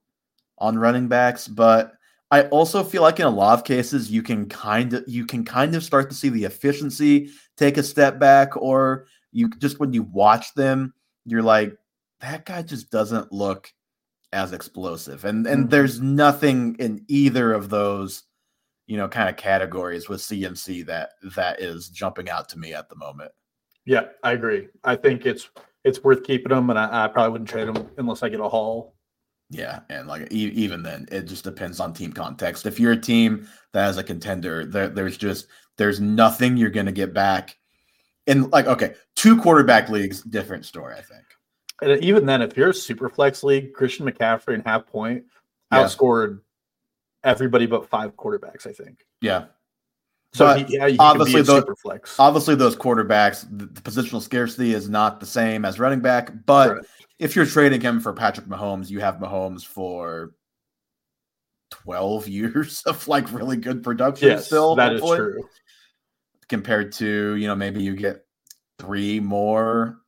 [0.58, 1.96] on running backs, but
[2.32, 5.44] I also feel like in a lot of cases you can kind of you can
[5.44, 9.94] kind of start to see the efficiency take a step back or you just when
[9.94, 10.94] you watch them
[11.26, 11.76] you're like
[12.22, 13.72] that guy just doesn't look
[14.34, 15.70] as explosive and and mm-hmm.
[15.70, 18.24] there's nothing in either of those
[18.88, 22.90] you know kind of categories with CMC that that is jumping out to me at
[22.90, 23.32] the moment.
[23.86, 24.68] Yeah, I agree.
[24.84, 25.50] I think it's
[25.84, 28.50] it's worth keeping him, and I, I probably wouldn't trade him unless I get a
[28.50, 28.96] haul
[29.50, 32.66] yeah, and like e- even then, it just depends on team context.
[32.66, 36.88] If you're a team that has a contender, there, there's just there's nothing you're going
[36.88, 37.56] to get back.
[38.28, 40.96] In like, okay, two quarterback leagues, different story.
[40.96, 41.24] I think.
[41.82, 45.26] And even then, if you're a super flex league, Christian McCaffrey and half point
[45.72, 45.84] yeah.
[45.84, 46.40] outscored
[47.24, 48.66] everybody but five quarterbacks.
[48.66, 49.06] I think.
[49.22, 49.46] Yeah.
[50.34, 51.64] So he, yeah, he obviously, those,
[52.20, 56.86] obviously, those quarterbacks, the, the, positional scarcity is not the same as running back, but.
[57.18, 60.34] If you're trading him for Patrick Mahomes, you have Mahomes for
[61.72, 64.76] 12 years of like really good production yes, still.
[64.76, 65.48] That is true.
[66.50, 68.26] Compared to, you know, maybe you get
[68.78, 70.00] three more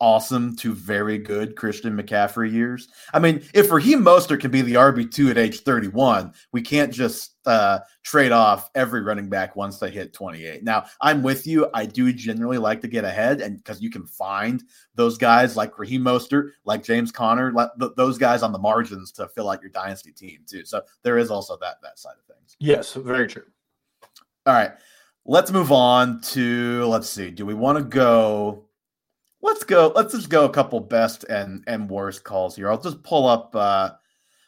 [0.00, 2.88] awesome to very good Christian McCaffrey years.
[3.12, 7.34] I mean, if Raheem Mostert can be the RB2 at age 31, we can't just
[7.46, 10.62] uh, trade off every running back once they hit 28.
[10.62, 11.68] Now, I'm with you.
[11.74, 14.62] I do generally like to get ahead and because you can find
[14.94, 19.10] those guys like Raheem Mostert, like James Conner, like th- those guys on the margins
[19.12, 20.64] to fill out your dynasty team too.
[20.64, 22.56] So there is also that that side of things.
[22.60, 23.44] Yes, very true.
[24.46, 24.72] All right.
[25.30, 27.30] Let's move on to let's see.
[27.30, 28.64] Do we want to go
[29.42, 29.92] let's go.
[29.94, 32.70] Let's just go a couple best and and worst calls here.
[32.70, 33.90] I'll just pull up uh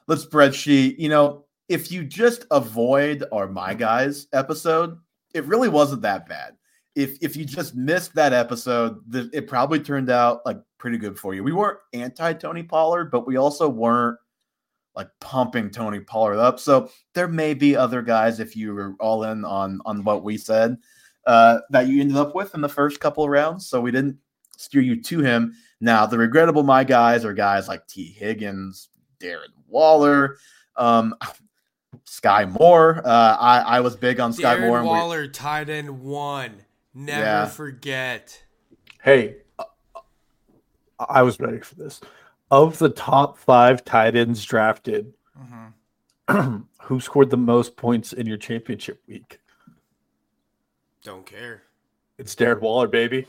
[0.07, 0.99] the spreadsheet.
[0.99, 4.99] You know, if you just avoid our my guys episode,
[5.35, 6.57] it really wasn't that bad.
[6.95, 11.35] If if you just missed that episode, it probably turned out like pretty good for
[11.35, 11.45] you.
[11.45, 14.19] We weren't anti Tony Pollard, but we also weren't
[14.95, 16.61] like pumping Tony Pollard up.
[16.61, 20.37] So there may be other guys if you were all in on on what we
[20.37, 20.77] said
[21.27, 23.67] uh, that you ended up with in the first couple of rounds.
[23.67, 24.19] So we didn't
[24.57, 25.55] steer you to him.
[25.81, 30.37] Now, the regrettable my guys are guys like Tee Higgins, Darren Waller,
[30.77, 31.15] um,
[32.07, 33.03] Skyy Moore.
[33.05, 34.81] Uh, I, I was big on Skyy Moore.
[34.81, 34.95] Darren Moore.
[34.95, 36.53] Waller, tight end one.
[36.93, 37.47] Never yeah.
[37.47, 38.43] forget.
[39.03, 39.65] Hey, uh,
[40.99, 42.01] I was ready for this.
[42.51, 46.57] Of the top five tight ends drafted, mm-hmm.
[46.83, 49.39] who scored the most points in your championship week?
[51.03, 51.63] Don't care.
[52.19, 53.27] It's Darren Waller, baby.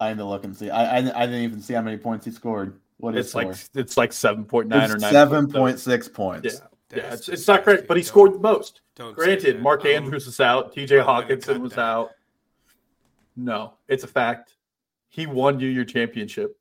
[0.00, 0.70] I need to look and see.
[0.70, 2.80] I, I, I didn't even see how many points he scored.
[2.96, 5.12] What is it's like it's like seven point nine or nine.
[5.12, 6.60] Seven point six points.
[6.92, 7.12] Yeah, yeah.
[7.14, 8.80] It's, it's not great, but he scored the most.
[9.14, 10.74] Granted, Mark Andrews is out.
[10.74, 10.96] T.J.
[10.96, 11.80] Hockenson was that.
[11.80, 12.10] out.
[13.36, 14.56] No, it's a fact.
[15.08, 16.58] He won you your championship.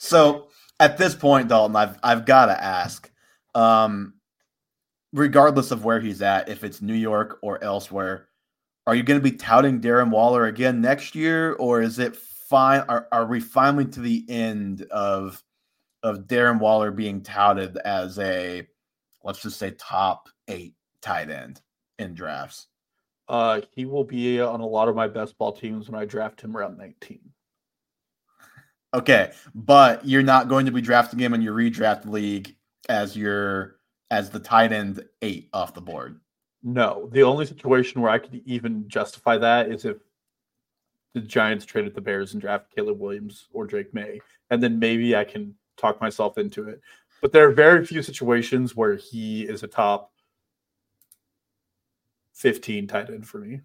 [0.00, 0.48] So
[0.80, 3.10] at this point, Dalton, I've I've got to ask,
[3.54, 4.14] um,
[5.12, 8.28] regardless of where he's at, if it's New York or elsewhere,
[8.86, 12.80] are you going to be touting Darren Waller again next year, or is it fine?
[12.88, 15.44] Are, are we finally to the end of
[16.02, 18.66] of Darren Waller being touted as a
[19.22, 21.60] let's just say top eight tight end
[21.98, 22.68] in drafts?
[23.28, 26.40] Uh, he will be on a lot of my best ball teams when I draft
[26.40, 27.20] him around 19.
[28.92, 32.56] Okay, but you're not going to be drafting him in your redraft league
[32.88, 33.76] as your
[34.10, 36.20] as the tight end eight off the board.
[36.62, 39.98] No, the only situation where I could even justify that is if
[41.14, 45.16] the Giants traded the Bears and drafted Caleb Williams or Drake Maye, and then maybe
[45.16, 46.80] I can talk myself into it.
[47.22, 50.12] But there are very few situations where he is a top
[52.34, 53.60] 15 tight end for me.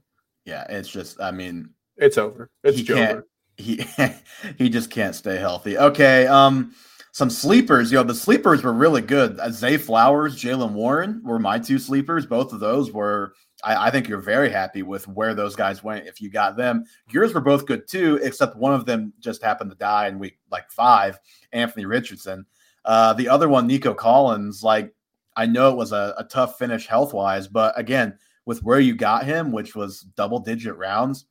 [0.45, 2.49] Yeah, it's just, I mean, it's over.
[2.63, 3.25] It's over.
[3.57, 3.85] He
[4.57, 5.77] he just can't stay healthy.
[5.77, 6.73] Okay, um,
[7.11, 7.91] some sleepers.
[7.91, 9.39] You know, the sleepers were really good.
[9.39, 12.25] Uh, Zay Flowers, Jaylen Warren were my two sleepers.
[12.25, 13.33] Both of those were.
[13.63, 16.83] I, I, think you're very happy with where those guys went if you got them.
[17.09, 20.39] Yours were both good too, except one of them just happened to die in week
[20.51, 21.17] like five.
[21.53, 22.45] Anthony Richardson.
[22.83, 24.61] Uh, the other one, Nico Collins.
[24.61, 24.93] Like
[25.35, 28.95] I know it was a, a tough finish health wise, but again, with where you
[28.95, 31.25] got him, which was double digit rounds,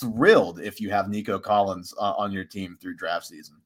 [0.00, 3.56] thrilled if you have Nico Collins uh, on your team through draft season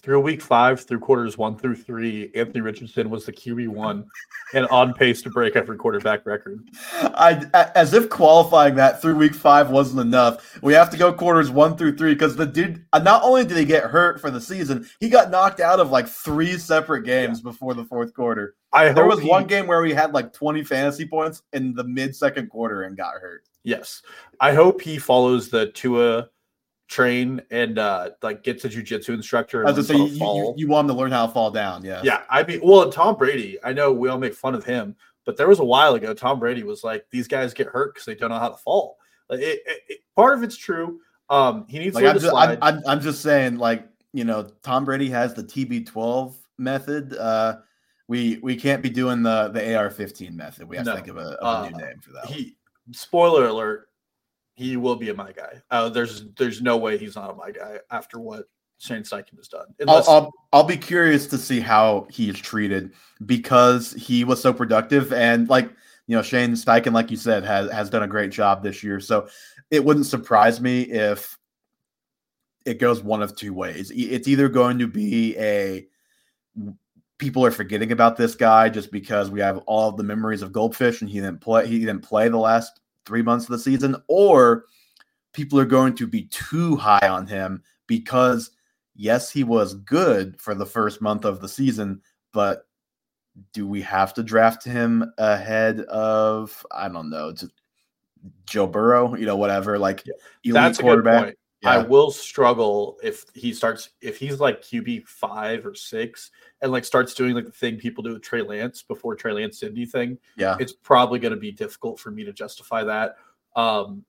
[0.00, 4.06] through week five, through quarters one through three, Anthony Richardson was the QB one
[4.54, 6.68] and on pace to break every quarterback record.
[6.94, 10.58] I as if qualifying that through week five wasn't enough.
[10.62, 13.56] We have to go quarters one through three because the dude uh, not only did
[13.56, 17.40] he get hurt for the season, he got knocked out of like three separate games
[17.40, 17.50] yeah.
[17.50, 18.54] before the fourth quarter.
[18.72, 21.84] I there was he, one game where we had like 20 fantasy points in the
[21.84, 23.44] mid second quarter and got hurt.
[23.64, 24.02] Yes.
[24.40, 26.28] I hope he follows the Tua
[26.88, 29.66] train and uh like gets a jujitsu instructor.
[29.66, 31.84] I say, you, you, you, want him to learn how to fall down.
[31.84, 32.00] Yeah.
[32.02, 32.22] Yeah.
[32.30, 34.96] I mean, well, Tom Brady, I know we all make fun of him,
[35.26, 38.06] but there was a while ago, Tom Brady was like, these guys get hurt because
[38.06, 38.96] they don't know how to fall.
[39.28, 41.00] Like, it, it, it, part of it's true.
[41.28, 44.44] Um, he needs like, to I'm just, I'm, I'm, I'm, just saying, like, you know,
[44.62, 47.14] Tom Brady has the TB12 method.
[47.14, 47.58] Uh,
[48.06, 50.66] we we can't be doing the the AR15 method.
[50.66, 50.92] We have no.
[50.92, 52.26] to think of a, of a uh, new name for that.
[52.26, 52.56] He,
[52.92, 53.87] spoiler alert,
[54.58, 55.62] he will be a my guy.
[55.70, 58.46] Uh, there's there's no way he's not a my guy after what
[58.78, 59.66] Shane Steichen has done.
[59.78, 62.92] Unless- I'll, I'll, I'll be curious to see how he is treated
[63.24, 65.70] because he was so productive and like
[66.08, 68.98] you know Shane Steichen, like you said, has has done a great job this year.
[68.98, 69.28] So
[69.70, 71.38] it wouldn't surprise me if
[72.66, 73.92] it goes one of two ways.
[73.94, 75.86] It's either going to be a
[77.18, 81.00] people are forgetting about this guy just because we have all the memories of Goldfish
[81.00, 84.66] and he didn't play he didn't play the last three months of the season, or
[85.32, 88.50] people are going to be too high on him because,
[88.94, 92.68] yes, he was good for the first month of the season, but
[93.52, 97.32] do we have to draft him ahead of, I don't know,
[98.46, 100.52] Joe Burrow, you know, whatever, like yeah.
[100.52, 101.34] That's quarterback?
[101.62, 101.70] Yeah.
[101.70, 106.30] I will struggle if he starts if he's like QB five or six
[106.62, 109.58] and like starts doing like the thing people do with Trey Lance before Trey Lance
[109.58, 110.18] did anything.
[110.36, 113.16] Yeah, it's probably going to be difficult for me to justify that.
[113.56, 114.04] Um,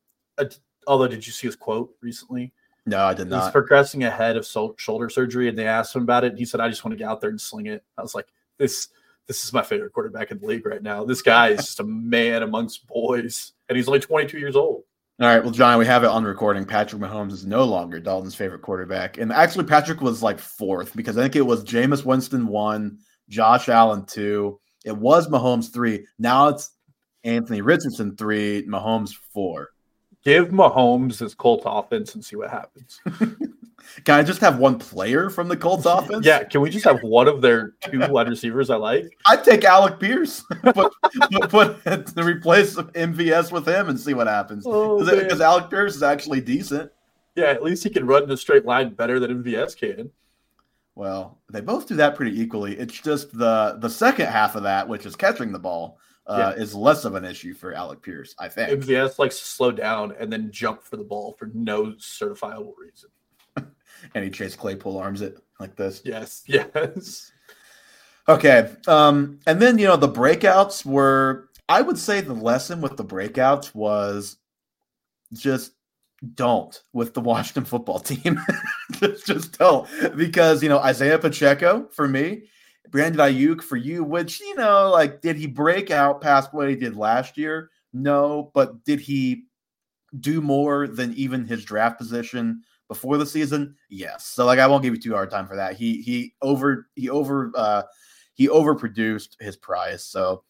[0.85, 2.53] although, did you see his quote recently?
[2.85, 3.43] No, I did not.
[3.43, 6.31] He's progressing ahead of so- shoulder surgery, and they asked him about it.
[6.31, 8.13] And he said, "I just want to get out there and sling it." I was
[8.13, 8.89] like, "This,
[9.27, 11.03] this is my favorite quarterback in the league right now.
[11.03, 14.83] This guy is just a man amongst boys, and he's only 22 years old."
[15.21, 16.63] All right, well, John, we have it on recording.
[16.63, 21.17] Patrick Mahomes is no longer Dalton's favorite quarterback, and actually, Patrick was like fourth because
[21.17, 26.05] I think it was Jameis Winston one, Josh Allen two, it was Mahomes three.
[26.19, 26.71] Now it's
[27.25, 29.71] Anthony Richardson three, Mahomes four.
[30.23, 33.01] Give Mahomes his Colts offense and see what happens.
[34.05, 36.25] Can I just have one player from the Colts offense?
[36.25, 39.05] Yeah, can we just have one of their two wide receivers I like?
[39.25, 40.93] I'd take Alec Pierce, put,
[41.31, 41.49] put,
[41.83, 44.63] put to replace MVS with him and see what happens.
[44.65, 46.91] Because oh, Alec Pierce is actually decent.
[47.35, 50.11] Yeah, at least he can run in a straight line better than MVS can.
[50.95, 52.77] Well, they both do that pretty equally.
[52.77, 56.61] It's just the the second half of that, which is catching the ball, uh, yeah.
[56.61, 58.83] is less of an issue for Alec Pierce, I think.
[58.83, 63.09] MVS likes to slow down and then jump for the ball for no certifiable reason.
[64.13, 66.01] And he Chase Claypool arms it like this.
[66.05, 67.31] Yes, yes.
[68.27, 68.71] Okay.
[68.87, 73.05] Um, and then you know the breakouts were I would say the lesson with the
[73.05, 74.37] breakouts was
[75.33, 75.73] just
[76.33, 78.39] don't with the Washington football team.
[78.93, 79.87] just, just don't.
[80.15, 82.43] Because you know, Isaiah Pacheco for me,
[82.89, 86.75] Brandon Aiyuk for you, which, you know, like did he break out past what he
[86.75, 87.69] did last year?
[87.93, 89.45] No, but did he
[90.19, 93.75] do more than even his draft position before the season?
[93.87, 94.25] Yes.
[94.25, 95.77] So like I won't give you too hard time for that.
[95.77, 97.83] He he over he over uh
[98.33, 100.03] he overproduced his price.
[100.03, 100.43] So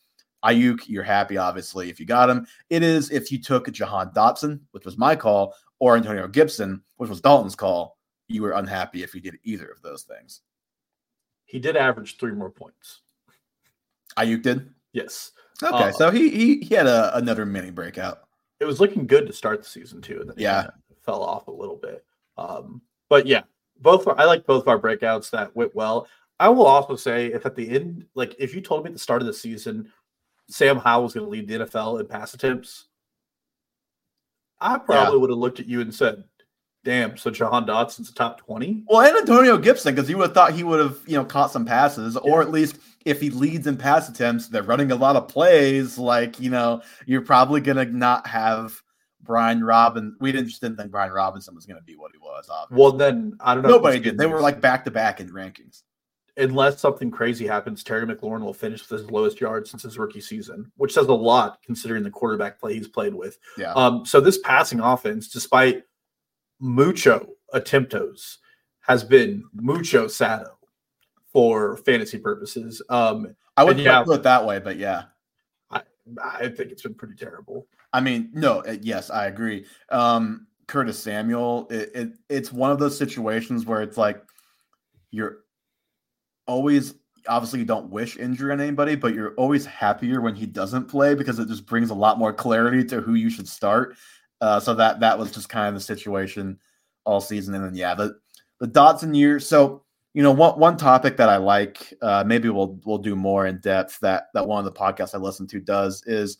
[0.43, 2.47] Aiyuk, you're happy obviously if you got him.
[2.71, 7.10] It is if you took Jahan Dotson, which was my call, or Antonio Gibson, which
[7.10, 7.97] was Dalton's call,
[8.28, 10.41] you were unhappy if you did either of those things.
[11.45, 13.02] He did average three more points.
[14.17, 14.73] Aiyuk did?
[14.93, 15.32] Yes.
[15.62, 18.21] Okay, uh, so he he he had a, another mini breakout.
[18.62, 20.67] It was looking good to start the season too, and then yeah,
[21.04, 22.06] fell off a little bit.
[22.39, 23.41] Um, but yeah,
[23.82, 26.08] both I like both of our breakouts that went well.
[26.40, 29.00] I will also say if at the end, like if you told me at the
[29.00, 29.92] start of the season,
[30.48, 32.85] Sam Howell was going to lead the NFL in pass attempts,
[34.60, 35.21] I probably yeah.
[35.21, 36.23] would have looked at you and said,
[36.85, 38.83] "Damn!" So Jahan Dotson's a top twenty.
[38.87, 41.52] Well, and Antonio Gibson because you would have thought he would have you know caught
[41.52, 42.31] some passes, yeah.
[42.31, 45.98] or at least if he leads in pass attempts, they're running a lot of plays.
[45.98, 48.81] Like you know, you're probably gonna not have
[49.30, 50.15] Brian Robin.
[50.19, 52.50] We didn't just didn't think Brian Robinson was going to be what he was.
[52.50, 52.82] Obviously.
[52.82, 53.69] Well, then I don't know.
[53.69, 54.17] Nobody did.
[54.17, 55.84] They were like back to back in rankings.
[56.36, 60.19] Unless something crazy happens, Terry McLaurin will finish with his lowest yard since his rookie
[60.19, 63.38] season, which says a lot considering the quarterback play he's played with.
[63.56, 63.73] Yeah.
[63.73, 64.04] Um.
[64.04, 65.84] So this passing offense, despite
[66.60, 68.38] mucho attemptos,
[68.80, 70.58] has been mucho sado
[71.32, 72.82] for fantasy purposes.
[72.90, 73.36] Um.
[73.56, 75.04] I wouldn't yeah, put it that way, but yeah.
[75.69, 75.82] I,
[76.23, 77.67] I think it's been pretty terrible.
[77.94, 79.65] I mean, no, uh, yes, I agree.
[79.90, 84.23] Um, Curtis Samuel, it, it, it's one of those situations where it's like
[85.12, 85.40] you're
[86.46, 86.96] always
[87.27, 91.15] obviously you don't wish injury on anybody, but you're always happier when he doesn't play
[91.15, 93.96] because it just brings a lot more clarity to who you should start.
[94.42, 96.58] Uh, so that that was just kind of the situation
[97.06, 97.56] all season.
[97.56, 98.17] And then yeah, the
[98.60, 99.40] the Dotson year.
[99.40, 99.83] So
[100.13, 103.60] you know, one one topic that I like, uh, maybe we'll we'll do more in
[103.60, 106.37] depth that that one of the podcasts I listen to does is,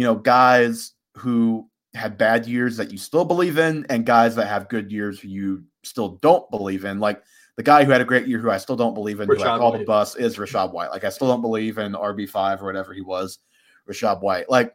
[0.00, 4.46] you know, guys who had bad years that you still believe in, and guys that
[4.46, 7.00] have good years who you still don't believe in.
[7.00, 7.22] Like
[7.56, 9.82] the guy who had a great year, who I still don't believe in, Rachaad who
[9.82, 10.88] I bus, is Rachaad White.
[10.88, 13.40] Like I still don't believe in RB five or whatever he was,
[13.86, 14.48] Rachaad White.
[14.48, 14.74] Like,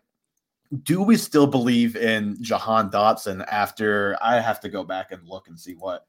[0.83, 5.47] do we still believe in Jahan Dotson after I have to go back and look
[5.47, 6.05] and see what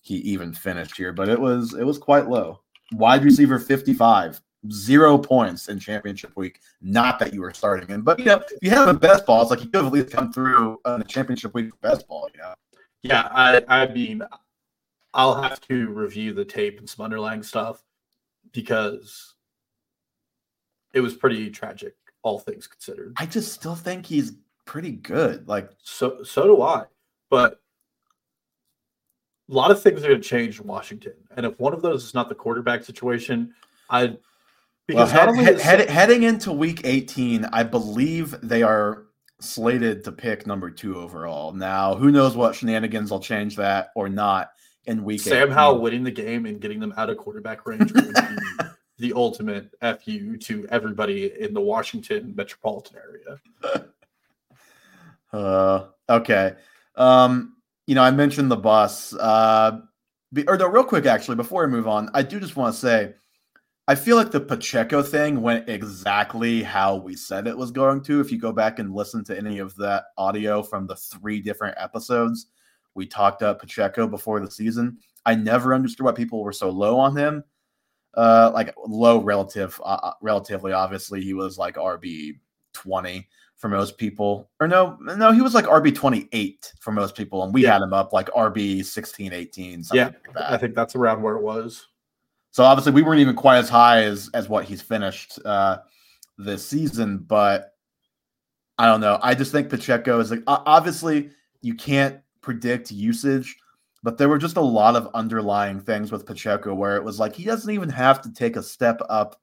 [0.00, 2.62] he even finished here, but it was it was quite low.
[2.92, 4.40] Wide receiver 55,
[4.70, 6.60] zero points in championship week.
[6.80, 9.42] Not that you were starting in, but you know, if you have a best ball,
[9.42, 12.28] it's like you could have at least come through in the championship week best ball,
[12.34, 12.54] you know.
[13.02, 14.22] Yeah, I I mean
[15.12, 17.82] I'll have to review the tape and some underlying stuff
[18.52, 19.34] because
[20.92, 23.14] it was pretty tragic, all things considered.
[23.16, 24.32] I just still think he's
[24.64, 25.46] pretty good.
[25.48, 26.84] Like so so do I.
[27.30, 27.60] But
[29.50, 32.04] a lot of things are going to change in Washington, and if one of those
[32.04, 33.52] is not the quarterback situation,
[33.90, 34.16] I
[34.86, 39.04] because well, head, head, heading into Week 18, I believe they are
[39.40, 41.52] slated to pick number two overall.
[41.52, 44.50] Now, who knows what shenanigans will change that or not
[44.86, 45.20] in Week.
[45.20, 48.20] Sam Howell winning the game and getting them out of quarterback range would be
[48.98, 49.70] the ultimate
[50.04, 53.84] fu to everybody in the Washington metropolitan area.
[55.32, 56.54] uh, okay.
[56.96, 57.56] Um,
[57.86, 59.14] you know, I mentioned the bus.
[59.14, 59.80] Uh,
[60.48, 63.14] or no, real quick, actually, before I move on, I do just want to say,
[63.86, 68.20] I feel like the Pacheco thing went exactly how we said it was going to.
[68.20, 71.76] If you go back and listen to any of that audio from the three different
[71.78, 72.46] episodes
[72.94, 76.98] we talked up Pacheco before the season, I never understood why people were so low
[76.98, 77.44] on him.
[78.14, 80.72] Uh, like low relative, uh, uh relatively.
[80.72, 82.38] Obviously, he was like RB
[82.72, 84.48] twenty for most people.
[84.60, 87.44] Or no, no, he was like RB 28 for most people.
[87.44, 87.72] And we yeah.
[87.72, 89.84] had him up like RB 16, 18.
[89.92, 90.10] yeah.
[90.34, 91.86] Like I think that's around where it was.
[92.54, 95.78] So obviously we weren't even quite as high as as what he's finished uh
[96.38, 97.72] this season, but
[98.78, 99.18] I don't know.
[99.20, 101.30] I just think Pacheco is like obviously
[101.62, 103.56] you can't predict usage,
[104.04, 107.34] but there were just a lot of underlying things with Pacheco where it was like
[107.34, 109.40] he doesn't even have to take a step up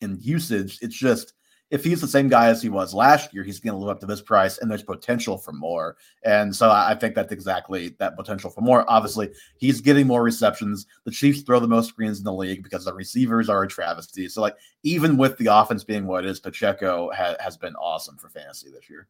[0.00, 0.80] in usage.
[0.82, 1.34] It's just
[1.70, 4.00] if he's the same guy as he was last year, he's going to live up
[4.00, 5.96] to this price, and there's potential for more.
[6.22, 8.84] And so I think that's exactly that potential for more.
[8.88, 10.86] Obviously, he's getting more receptions.
[11.04, 14.28] The Chiefs throw the most screens in the league because the receivers are a travesty.
[14.28, 18.18] So, like, even with the offense being what it is, Pacheco ha- has been awesome
[18.18, 19.08] for fantasy this year.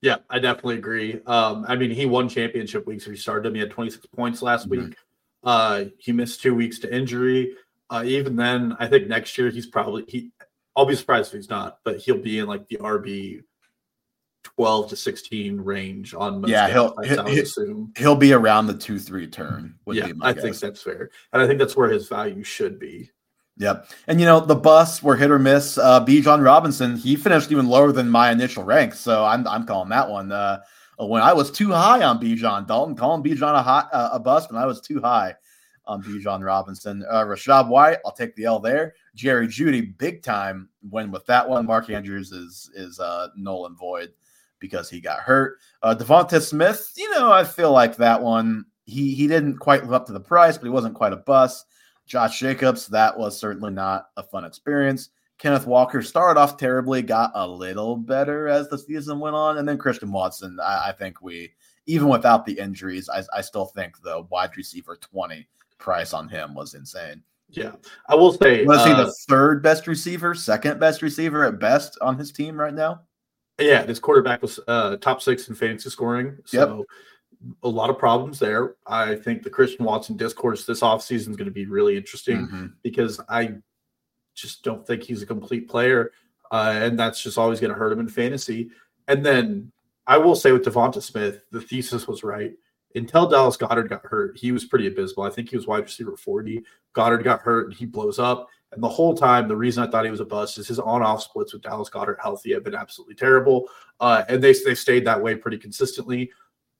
[0.00, 1.20] Yeah, I definitely agree.
[1.26, 3.04] Um, I mean, he won championship weeks.
[3.04, 3.54] He started him.
[3.54, 4.86] He had 26 points last mm-hmm.
[4.86, 4.96] week.
[5.42, 7.54] Uh, he missed two weeks to injury.
[7.90, 10.30] Uh, even then, I think next year he's probably he
[10.78, 13.42] I'll be surprised if he's not, but he'll be in like the RB
[14.44, 19.30] 12 to 16 range on most yeah he'll he'll, he'll, he'll, be around the 2-3
[19.30, 20.42] turn yeah i guess.
[20.42, 23.10] think that's fair and i think that's where his value should be
[23.60, 23.90] Yep.
[24.06, 25.78] And you know, the bus were hit or miss.
[25.78, 28.94] Uh Bijan Robinson, he finished even lower than my initial rank.
[28.94, 30.30] So I'm I'm calling that one.
[30.30, 30.60] Uh
[30.98, 34.52] when I was too high on Bijan, Dalton calling Bijan a hot uh, a bust
[34.52, 35.34] when I was too high
[35.88, 37.04] on Bijan Robinson.
[37.10, 38.94] Uh, Rachaad White, I'll take the L there.
[39.16, 41.66] Jerry Jeudy, big time win with that one.
[41.66, 44.12] Mark Andrews is is uh, null and void
[44.60, 45.58] because he got hurt.
[45.82, 49.92] Uh, DeVonta Smith, you know, I feel like that one he he didn't quite live
[49.92, 51.66] up to the price, but he wasn't quite a bust.
[52.06, 55.10] Josh Jacobs, that was certainly not a fun experience.
[55.38, 59.68] Kenneth Walker started off terribly, got a little better as the season went on, and
[59.68, 60.58] then Christian Watson.
[60.60, 61.52] I, I think we,
[61.86, 65.46] even without the injuries, I, I still think the wide receiver twenty
[65.78, 67.22] price on him was insane.
[67.50, 67.72] Yeah,
[68.08, 71.58] I will say, was uh, he the uh, third best receiver, second best receiver at
[71.58, 73.02] best on his team right now?
[73.58, 76.36] Yeah, this quarterback was uh, top six in fantasy scoring.
[76.44, 76.86] So
[77.40, 77.52] yep.
[77.62, 78.76] a lot of problems there.
[78.86, 82.66] I think the Christian Watson discourse this offseason is going to be really interesting mm-hmm.
[82.82, 83.54] because I
[84.34, 86.12] just don't think he's a complete player.
[86.50, 88.70] Uh, and that's just always going to hurt him in fantasy.
[89.08, 89.72] And then
[90.06, 92.52] I will say with DeVonta Smith, the thesis was right
[92.94, 95.26] until Dallas Goedert got hurt, he was pretty abysmal.
[95.26, 96.62] I think he was wide receiver 40.
[96.94, 98.48] Goedert got hurt and he blows up.
[98.72, 101.22] And the whole time, the reason I thought he was a bust is his on-off
[101.22, 103.68] splits with Dallas Goedert healthy have been absolutely terrible.
[104.00, 106.30] Uh, and they they stayed that way pretty consistently.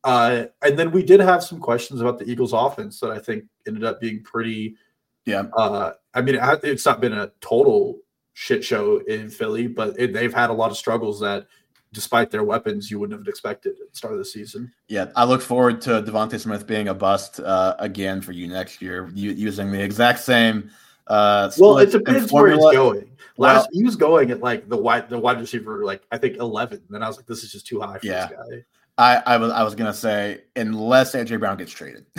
[0.04, 3.44] Uh, and then we did have some questions about the Eagles' offense that I think
[3.66, 4.76] ended up being pretty.
[5.24, 5.44] Yeah.
[5.56, 7.98] Uh, I mean, it's not been a total
[8.34, 11.46] shit show in Philly, but it, they've had a lot of struggles that
[11.92, 14.72] despite their weapons, you wouldn't have expected at the start of the season.
[14.88, 18.80] Yeah, I look forward to DeVonta Smith being a bust uh, again for you next
[18.82, 20.70] year, u- using the exact same.
[21.06, 23.10] Uh, well, it depends where he's going.
[23.36, 26.36] Well- Last he was going at like the wide the wide receiver, like I think
[26.38, 26.82] eleven.
[26.90, 28.26] Then I was like, this is just too high for Yeah.
[28.26, 28.64] this guy.
[28.98, 32.04] I, I was I was gonna say unless AJ Brown gets traded.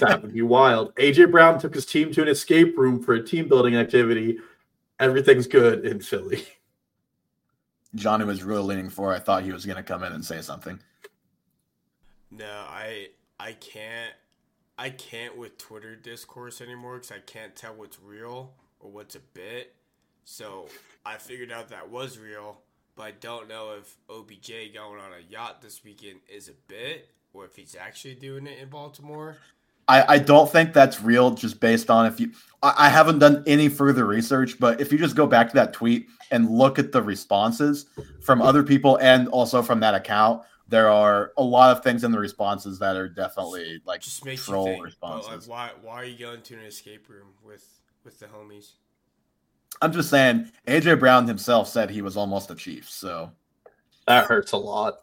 [0.00, 0.94] That would be wild.
[0.96, 4.38] AJ Brown took his team to an escape room for a team building activity.
[4.98, 6.44] Everything's good in Philly.
[7.94, 9.12] Johnny was really leaning for.
[9.12, 10.80] I thought he was gonna come in and say something.
[12.30, 14.14] No, I I can't
[14.78, 19.20] I can't with Twitter discourse anymore because I can't tell what's real or what's a
[19.20, 19.74] bit.
[20.24, 20.66] So
[21.04, 22.60] I figured out that was real,
[22.96, 27.10] but I don't know if OBJ going on a yacht this weekend is a bit
[27.32, 29.36] or if he's actually doing it in Baltimore.
[29.88, 32.32] I, I don't think that's real just based on if you
[32.62, 35.72] I, I haven't done any further research, but if you just go back to that
[35.72, 37.86] tweet and look at the responses
[38.22, 42.10] from other people and also from that account, there are a lot of things in
[42.10, 44.94] the responses that are definitely like Just makes troll you think.
[45.00, 45.48] But like, responses.
[45.48, 47.64] why why are you going to an escape room with
[48.04, 48.72] with the homies?
[49.82, 53.30] I'm just saying AJ Brown himself said he was almost a chief, so
[54.06, 55.00] That hurts a lot.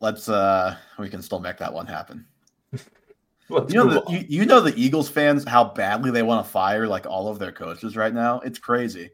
[0.00, 2.26] let's uh we can still make that one happen.
[3.48, 6.50] Let's You know, the, you, you know the Eagles fans how badly they want to
[6.50, 8.40] fire like all of their coaches right now.
[8.40, 9.10] It's crazy.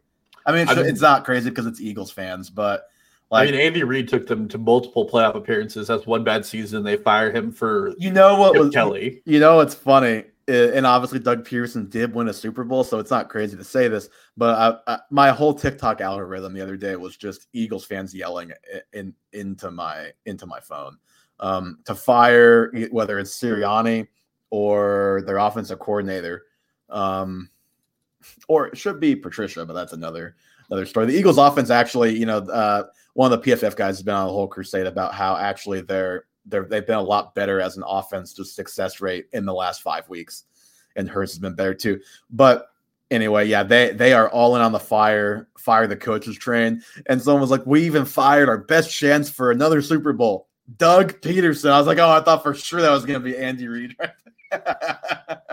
[0.47, 2.89] I mean, it's, I mean- it's not crazy because it's Eagles fans, but
[3.31, 5.89] I mean, Andy Reid took them to multiple playoff appearances.
[5.89, 6.83] That's one bad season.
[6.83, 9.21] They fire him for you know what Chip was Kelly.
[9.27, 13.11] you know it's funny, and obviously Doug Pederson did win a Super Bowl, so it's
[13.11, 14.09] not crazy to say this.
[14.37, 18.53] But I, I, my whole TikTok algorithm the other day was just Eagles fans yelling
[18.95, 20.97] in into my into my phone
[21.41, 24.09] um, to fire whether it's Sirianni
[24.51, 26.45] or their offensive coordinator,
[26.91, 27.51] um,
[28.49, 30.37] or it should be Patricia, but that's another
[30.71, 31.07] another story.
[31.07, 32.85] The Eagles offense actually, you know, uh,
[33.15, 36.25] one of the PFF guys has been on a whole crusade about how actually they're
[36.47, 39.83] they're they've been a lot better as an offense to success rate in the last
[39.83, 40.45] five weeks,
[40.97, 42.01] and Hurts has been better too.
[42.31, 42.69] But
[43.11, 47.21] anyway, yeah, they they are all in on the fire fire the coaches train, and
[47.21, 50.49] someone was like, we even fired our best chance for another Super Bowl.
[50.77, 51.71] Doug Pederson.
[51.71, 53.97] I was like, oh, I thought for sure that was going to be Andy Reid.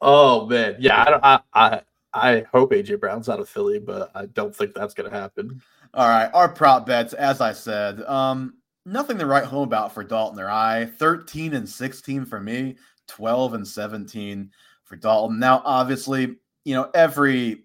[0.00, 1.02] Oh man, yeah.
[1.02, 1.80] I, don't- I I
[2.14, 5.60] I hope AJ Brown's out of Philly, but I don't think that's going to happen.
[5.92, 8.54] All right, our prop bets, as I said, um,
[8.86, 10.86] nothing to write home about for Dalton or I.
[10.86, 12.76] Thirteen and sixteen for me,
[13.08, 14.50] twelve and seventeen
[14.84, 15.38] for Dalton.
[15.40, 17.64] Now, obviously, you know every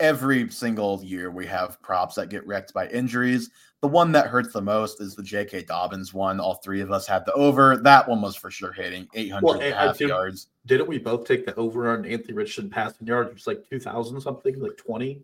[0.00, 3.50] every single year we have props that get wrecked by injuries.
[3.82, 5.62] The one that hurts the most is the J.K.
[5.64, 6.40] Dobbins one.
[6.40, 7.76] All three of us had the over.
[7.76, 10.48] That one was for sure hitting 800 Well, and half do- yards.
[10.64, 13.28] Didn't we both take the over on Anthony Richardson passing yards?
[13.30, 15.20] It was like two thousand something, like twenty.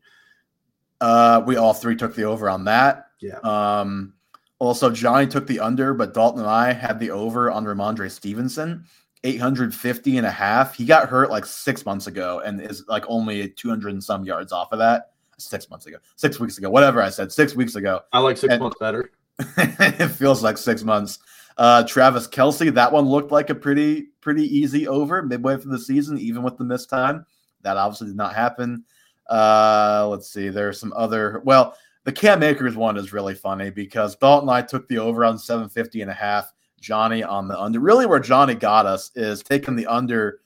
[1.00, 3.09] Uh, we all three took the over on that.
[3.20, 3.38] Yeah.
[3.42, 4.12] Um,
[4.61, 8.84] also, Johnny took the under, but Dalton and I had the over on Rhamondre Stevenson,
[9.24, 10.76] 850 and a half.
[10.76, 14.53] He got hurt like six months ago and is like only 200 and some yards
[14.53, 15.11] off of that.
[15.49, 18.01] Six months ago, six weeks ago, whatever I said, six weeks ago.
[18.12, 19.11] I like six And- months better.
[19.38, 21.18] it feels like six months.
[21.59, 25.78] Uh, Travis Kelce, that one looked like a pretty pretty easy over midway through the
[25.78, 27.26] season, even with the missed time.
[27.62, 28.84] That obviously did not happen.
[29.28, 30.49] Uh, let's see.
[30.49, 31.40] There's some other.
[31.45, 35.24] Well, the Cam Akers one is really funny because Dalton and I took the over
[35.24, 36.53] on 750 and a half.
[36.80, 37.78] Johnny on the under.
[37.80, 40.40] Really, where Johnny got us is taking the under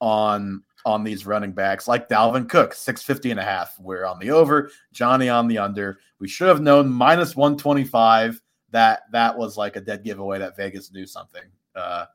[0.00, 3.78] on on these running backs like Dalvin Cook, 650 and a half.
[3.78, 5.98] We're on the over, Johnny on the under.
[6.18, 8.40] We should have known minus 125.
[8.70, 11.42] That that was like a dead giveaway that Vegas knew something
[11.76, 12.06] uh,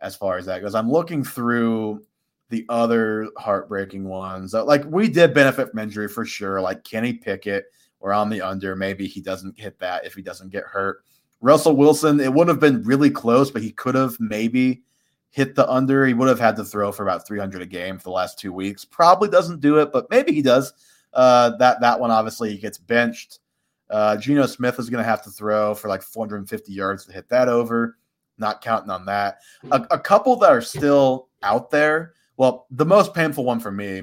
[0.00, 0.74] as far as that goes.
[0.74, 2.04] I'm looking through
[2.48, 4.54] the other heartbreaking ones.
[4.54, 6.60] Uh, Like we did benefit from injury for sure.
[6.60, 7.66] Like Kenny Pickett,
[8.00, 8.76] we're on the under.
[8.76, 11.04] Maybe he doesn't hit that if he doesn't get hurt.
[11.40, 14.82] Russell Wilson, it would have been really close, but he could have maybe
[15.30, 16.06] hit the under.
[16.06, 18.52] He would have had to throw for about 300 a game for the last two
[18.52, 18.84] weeks.
[18.84, 20.72] Probably doesn't do it, but maybe he does.
[21.12, 23.40] Uh, that that one obviously he gets benched.
[23.88, 27.28] Uh, Geno Smith is going to have to throw for like 450 yards to hit
[27.28, 27.96] that over.
[28.38, 29.38] Not counting on that.
[29.72, 32.14] A, a couple that are still out there.
[32.36, 34.02] Well, the most painful one for me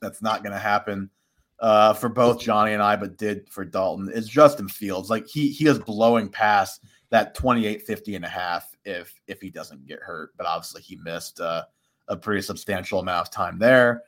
[0.00, 1.10] that's not going to happen
[1.58, 5.10] uh, for both Johnny and I, but did for Dalton is Justin Fields.
[5.10, 9.50] Like he he is blowing past that 28 50 and a half if if he
[9.50, 10.30] doesn't get hurt.
[10.36, 11.64] But obviously he missed uh,
[12.08, 14.02] a pretty substantial amount of time there.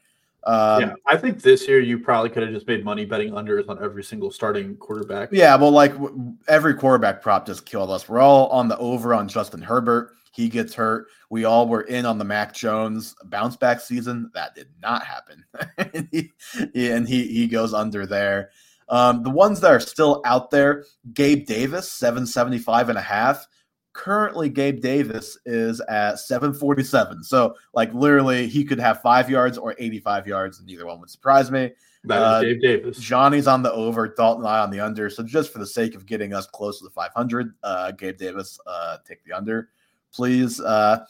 [0.45, 3.69] Um, yeah, I think this year you probably could have just made money betting unders
[3.69, 5.29] on every single starting quarterback.
[5.31, 8.09] Yeah, well, like w- every quarterback prop just killed us.
[8.09, 10.11] We're all on the over on Justin Herbert.
[10.33, 11.07] He gets hurt.
[11.31, 14.33] We all were in on the Mac Jones bounce back season.
[14.35, 15.45] That did not happen.
[15.79, 16.33] and, he,
[16.75, 18.51] he- and he he goes under there.
[18.89, 23.47] Um, the ones that are still out there, Gabe Davis, 775 and a half.
[23.93, 27.23] Currently, Gabe Davis is at 747.
[27.25, 31.11] So, like, literally, he could have five yards or 85 yards, and neither one would
[31.11, 31.73] surprise me.
[32.05, 32.99] That is uh, Gabe Davis.
[32.99, 35.11] Johnny's on the over, Dalton and I on the under.
[35.11, 38.59] So, just for the sake of getting us close to the 500, uh, Gabe Davis,
[38.67, 39.69] uh, take the under,
[40.13, 40.59] please.
[40.59, 41.05] Uh,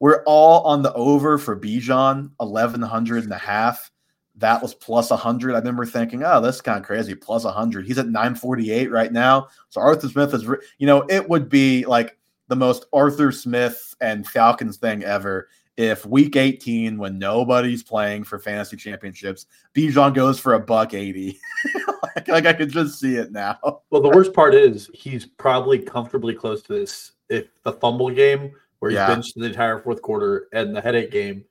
[0.00, 3.90] we're all on the over for Bijan, 1100 and a half.
[4.36, 5.54] That was plus 100.
[5.54, 7.14] I remember thinking, oh, that's kind of crazy.
[7.14, 7.86] Plus 100.
[7.86, 9.48] He's at 948 right now.
[9.70, 10.44] So Arthur Smith is,
[10.78, 12.17] you know, it would be like
[12.48, 18.40] the most Arthur Smith and Falcons thing ever if week 18, when nobody's playing for
[18.40, 19.46] fantasy championships,
[19.76, 21.38] Bijan goes for a buck 80.
[22.02, 23.58] like, like I could just see it now.
[23.62, 27.12] Well, the worst part is he's probably comfortably close to this.
[27.28, 29.06] If the fumble game where he's yeah.
[29.06, 31.44] benched the entire fourth quarter and the headache game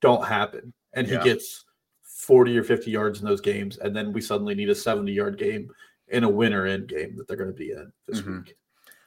[0.00, 1.22] don't happen, and he yeah.
[1.22, 1.66] gets
[2.04, 5.36] 40 or 50 yards in those games, and then we suddenly need a 70 yard
[5.36, 5.68] game
[6.08, 8.38] in a winner end game that they're going to be in this mm-hmm.
[8.38, 8.56] week.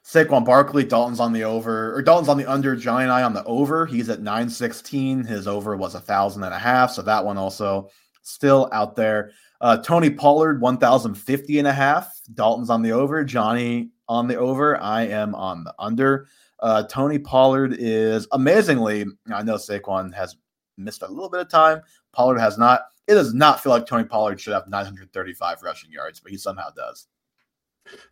[0.08, 3.86] Saquon Barkley, Dalton's on the over, or Dalton's on the under, Johnny on the over.
[3.86, 5.26] He's at 916.
[5.26, 6.92] His over was a thousand and a half.
[6.92, 7.90] So that one also
[8.22, 9.32] still out there.
[9.60, 12.22] Uh, Tony Pollard, 1,050 and a half.
[12.36, 13.26] Dalton's on the over.
[13.26, 14.82] Johnny on the over.
[14.82, 16.30] I am on the under.
[16.62, 19.04] Uh, Tony Pollard is amazingly,
[19.34, 20.38] I know Saquon has
[20.78, 21.82] missed a little bit of time.
[22.14, 22.84] Pollard has not.
[23.08, 26.70] It does not feel like Tony Pollard should have 935 rushing yards, but he somehow
[26.70, 27.08] does.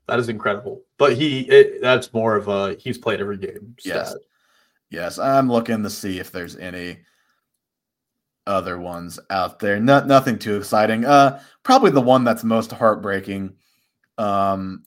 [0.07, 0.81] That is incredible.
[0.97, 3.75] But he, it, that's more of a he's played every game.
[3.79, 3.95] Stat.
[3.95, 4.15] Yes,
[4.89, 5.19] yes.
[5.19, 6.99] I'm looking to see if there's any
[8.47, 9.79] other ones out there.
[9.79, 11.05] Not nothing too exciting.
[11.05, 13.55] Uh, probably the one that's most heartbreaking.
[14.17, 14.85] Um,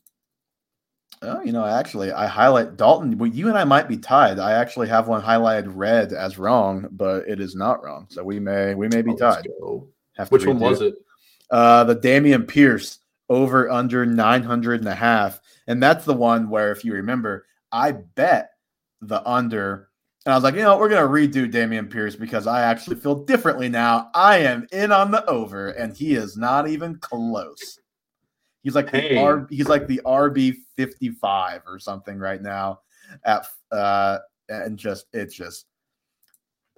[1.23, 3.19] oh, you know, actually, I highlight Dalton.
[3.19, 4.39] Well, you and I might be tied.
[4.39, 8.07] I actually have one highlighted red as wrong, but it is not wrong.
[8.11, 9.49] So we may we may be oh, tied.
[10.31, 10.95] Which one was it?
[11.51, 12.99] Uh, the Dameon Pierce
[13.29, 15.41] over under 900 and a half.
[15.67, 18.51] And that's the one where, if you remember, I bet
[19.01, 19.89] the under.
[20.25, 22.97] And I was like, you know, we're going to redo Dameon Pierce because I actually
[22.97, 24.11] feel differently now.
[24.15, 27.79] I am in on the over, and he is not even close.
[28.63, 29.15] He's like hey.
[29.15, 32.81] the R, he's like the RB 55 or something right now
[33.25, 34.19] at uh
[34.49, 35.67] and just it's just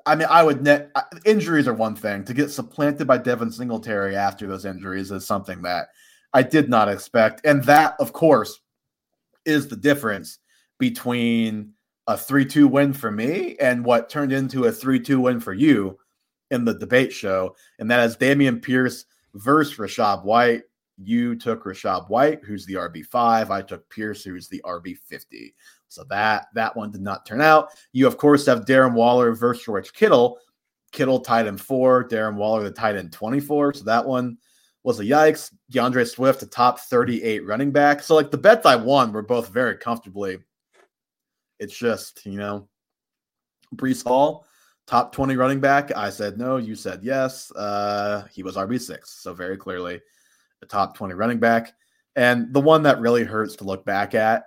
[0.06, 0.90] I mean, I would net
[1.24, 2.24] injuries are one thing.
[2.24, 5.88] To get supplanted by Devin Singletary after those injuries is something that
[6.32, 7.44] I did not expect.
[7.44, 8.60] And that, of course,
[9.44, 10.38] is the difference
[10.78, 11.72] between
[12.06, 15.52] a 3 2 win for me and what turned into a 3 2 win for
[15.52, 15.98] you
[16.50, 17.54] in the debate show.
[17.78, 19.04] And that is Dameon Pierce
[19.34, 20.62] versus Rachaad White.
[20.98, 23.50] You took Rachaad White, who's the RB5.
[23.50, 25.54] I took Pierce, who's the RB50.
[25.88, 27.70] So that that one did not turn out.
[27.92, 30.38] You, of course, have Darren Waller versus George Kittle.
[30.92, 33.74] Kittle tied in four, Darren Waller the tight end 24.
[33.74, 34.38] So that one
[34.82, 35.52] was a yikes.
[35.72, 38.02] DeAndre Swift, a top 38 running back.
[38.02, 40.38] So, like, the bets I won were both very comfortably.
[41.58, 42.68] It's just, you know,
[43.74, 44.46] Breece Hall,
[44.86, 45.94] top 20 running back.
[45.94, 46.56] I said no.
[46.56, 47.50] You said yes.
[47.52, 49.06] Uh, he was RB6.
[49.06, 50.00] So, very clearly,
[50.62, 51.74] a top 20 running back.
[52.16, 54.44] And the one that really hurts to look back at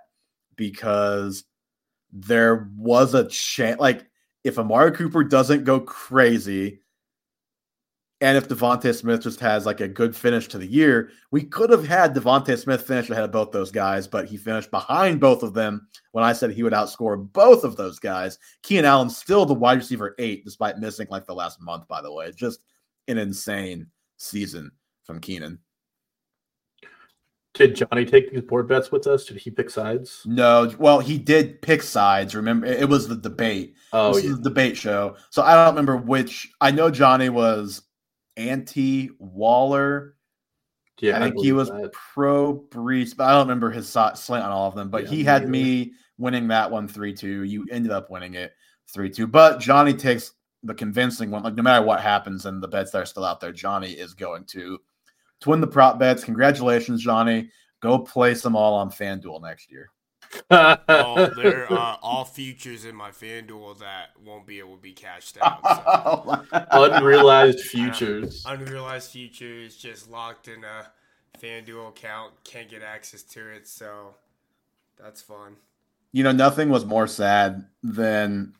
[0.56, 1.44] because
[2.12, 4.06] there was a chance, like,
[4.42, 6.80] if Amari Cooper doesn't go crazy,
[8.20, 11.70] and if DeVonta Smith just has like a good finish to the year, we could
[11.70, 15.42] have had DeVonta Smith finish ahead of both those guys, but he finished behind both
[15.42, 18.38] of them when I said he would outscore both of those guys.
[18.62, 22.12] Keenan Allen still the wide receiver eight, despite missing like the last month, by the
[22.12, 22.30] way.
[22.32, 22.60] Just
[23.08, 24.70] an insane season
[25.02, 25.58] from Keenan.
[27.54, 29.26] Did Johnny take these board bets with us?
[29.26, 30.22] Did he pick sides?
[30.24, 30.72] No.
[30.78, 32.34] Well, he did pick sides.
[32.34, 33.74] Remember, it was the debate.
[33.92, 34.30] Oh, yeah.
[34.30, 35.16] the debate show.
[35.30, 36.50] So I don't remember which.
[36.60, 37.82] I know Johnny was
[38.36, 40.16] anti Waller.
[41.00, 41.92] Yeah, I think I he was that.
[41.92, 44.90] pro Breece, but I don't remember his slant on all of them.
[44.90, 47.42] But yeah, he had me winning that one 3 2.
[47.42, 48.52] You ended up winning it
[48.88, 49.26] 3 2.
[49.26, 50.32] But Johnny takes
[50.62, 51.42] the convincing one.
[51.42, 54.14] Like, no matter what happens and the bets that are still out there, Johnny is
[54.14, 54.78] going to,
[55.40, 56.24] to win the prop bets.
[56.24, 57.50] Congratulations, Johnny.
[57.80, 59.90] Go place them all on FanDuel next year
[60.50, 65.38] oh, they're uh, all futures in my FanDuel that won't be able to be cashed
[65.40, 65.60] out.
[65.64, 66.44] So.
[66.70, 68.44] Unrealized futures.
[68.46, 70.86] unrealized futures just locked in a
[71.38, 72.32] FanDuel account.
[72.44, 74.14] Can't get access to it, so
[75.02, 75.56] that's fun.
[76.12, 78.54] You know, nothing was more sad than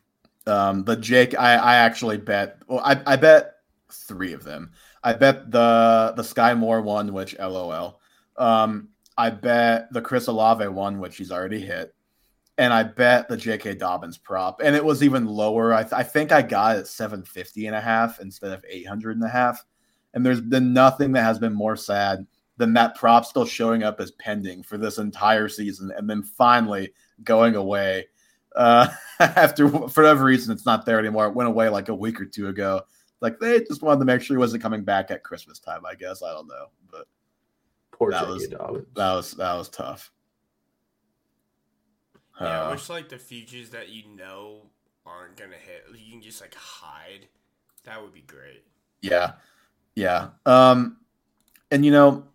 [0.45, 1.37] um, the Jake.
[1.37, 2.57] I, I actually bet.
[2.67, 3.55] Well, I, I bet
[3.91, 4.71] three of them.
[5.03, 8.01] I bet the the Skyy Moore one, which LOL.
[8.37, 11.95] Um, I bet the Chris Olave one, which he's already hit,
[12.57, 13.75] and I bet the J.K.
[13.75, 15.73] Dobbins prop, and it was even lower.
[15.73, 19.25] I, th- I think I got it 750 and a half instead of 800 and
[19.25, 19.63] a half.
[20.13, 22.25] And there's been nothing that has been more sad
[22.57, 26.93] than that prop still showing up as pending for this entire season and then finally
[27.23, 28.05] going away
[28.55, 28.87] uh,
[29.19, 31.27] after for whatever reason it's not there anymore.
[31.27, 32.81] It went away like a week or two ago.
[33.21, 35.85] Like they just wanted to make sure he wasn't coming back at Christmas time.
[35.85, 37.07] I guess I don't know, but
[37.97, 38.31] Poor that J.K.
[38.33, 38.87] was Dobbins.
[38.95, 40.11] that was that was tough.
[42.39, 44.63] Yeah, I Uh, wish like the features that you know
[45.05, 47.27] aren't gonna hit, you can just like hide.
[47.85, 48.63] That would be great.
[49.01, 49.33] Yeah.
[49.95, 50.29] Yeah.
[50.45, 50.97] Um,
[51.71, 52.25] and you know,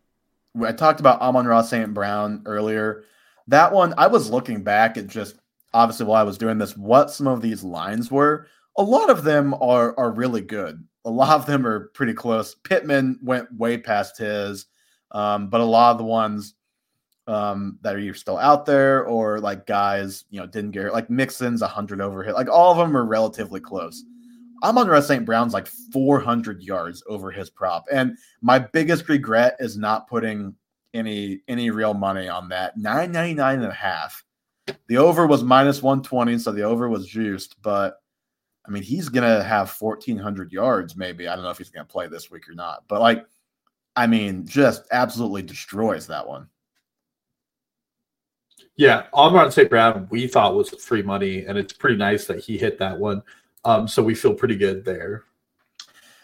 [0.65, 1.93] I talked about Amon-Ra St.
[1.93, 3.05] Brown earlier.
[3.49, 5.37] That one, I was looking back at just
[5.75, 8.47] obviously while I was doing this, what some of these lines were.
[8.79, 10.87] A lot of them are are really good.
[11.05, 12.55] A lot of them are pretty close.
[12.55, 14.67] Pittman went way past his,
[15.13, 16.55] um, but a lot of the ones
[17.27, 21.11] um, that are either still out there or like guys, you know, didn't get like
[21.11, 22.35] Mixon's 100 over hit.
[22.35, 24.05] Like all of them are relatively close.
[24.63, 25.25] I'm on Russ St.
[25.25, 27.87] Brown's like 400 yards over his prop.
[27.91, 30.55] And my biggest regret is not putting
[30.93, 32.77] any any real money on that.
[32.77, 34.25] 999 and a half.
[34.89, 37.97] The over was minus 120, so the over was juiced, but
[38.67, 41.27] I mean, he's gonna have 1400 yards, maybe.
[41.27, 43.25] I don't know if he's gonna play this week or not, but like,
[44.01, 46.49] I mean, just absolutely destroys that one.
[48.77, 49.69] Yeah, Amon St.
[49.69, 53.23] Brown, we thought was free money, and it's pretty nice that he hit that one.
[53.67, 55.25] Um, so we feel pretty good there.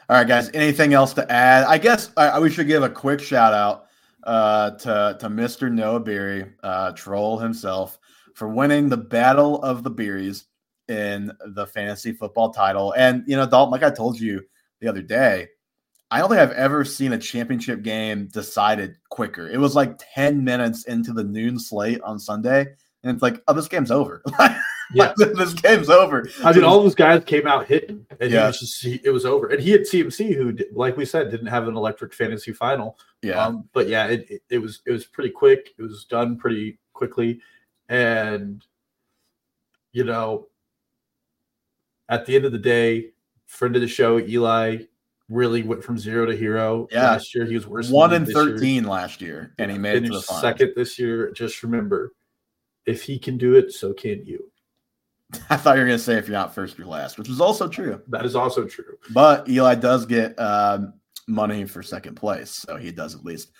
[0.09, 0.51] All right, guys.
[0.55, 1.65] Anything else to add?
[1.65, 3.89] I guess uh, we should give a quick shout out
[4.23, 5.71] uh, to to Mr.
[5.71, 7.99] Noah Beery, uh, troll himself,
[8.33, 10.47] for winning the Battle of the Beeries
[10.89, 12.95] in the fantasy football title.
[12.97, 14.41] And you know, Dalton, like I told you
[14.81, 15.49] the other day,
[16.11, 19.49] I don't think I've ever seen a championship game decided quicker.
[19.49, 22.61] It was like ten minutes into the noon slate on Sunday,
[23.03, 24.23] and it's like, oh, this game's over.
[24.95, 25.15] Yeah.
[25.17, 26.29] this game's over.
[26.45, 28.47] I mean, all those guys came out hitting, and Yeah.
[28.47, 29.49] was just he, it was over.
[29.49, 32.97] And he had CMC, who, like we said, didn't have an electric fantasy final.
[33.21, 35.71] Yeah, Um, but yeah, it, it, it was it was pretty quick.
[35.77, 37.41] It was done pretty quickly,
[37.89, 38.65] and
[39.91, 40.47] you know,
[42.09, 43.11] at the end of the day,
[43.47, 44.85] friend of the show, Eli,
[45.29, 46.87] really went from zero to hero.
[46.91, 47.11] Yeah.
[47.13, 47.91] last year he was worse.
[47.91, 48.45] one than in this year.
[48.45, 50.43] thirteen last year, and he made it to the Finished final.
[50.43, 51.31] second this year.
[51.33, 52.13] Just remember,
[52.87, 54.51] if he can do it, so can you.
[55.51, 57.41] I thought you were going to say if you're not first, you're last, which is
[57.41, 58.01] also true.
[58.09, 58.97] That is also true.
[59.11, 60.95] But Eli does get um,
[61.27, 63.51] money for second place, so he does at least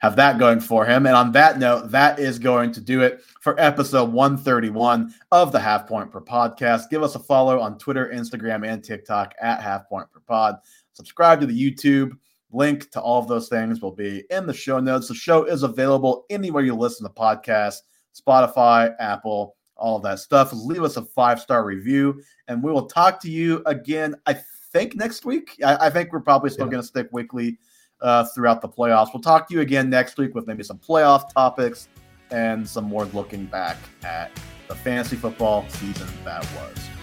[0.00, 1.06] have that going for him.
[1.06, 5.58] And on that note, that is going to do it for episode 131 of the
[5.58, 6.90] Half Point Per Podcast.
[6.90, 10.56] Give us a follow on Twitter, Instagram, and TikTok at Half Point Per Pod.
[10.94, 12.12] Subscribe to the YouTube.
[12.52, 15.08] Link to all of those things will be in the show notes.
[15.08, 17.78] The show is available anywhere you listen to podcasts,
[18.18, 20.52] Spotify, Apple, all that stuff.
[20.52, 24.14] Leave us a five star review, and we will talk to you again.
[24.26, 24.34] I
[24.72, 25.56] think next week.
[25.64, 26.72] I, I think we're probably still Yeah.
[26.72, 27.58] going to stick weekly
[28.00, 29.08] uh, throughout the playoffs.
[29.12, 31.88] We'll talk to you again next week with maybe some playoff topics
[32.30, 34.30] and some more looking back at
[34.68, 36.93] the fantasy football season that was.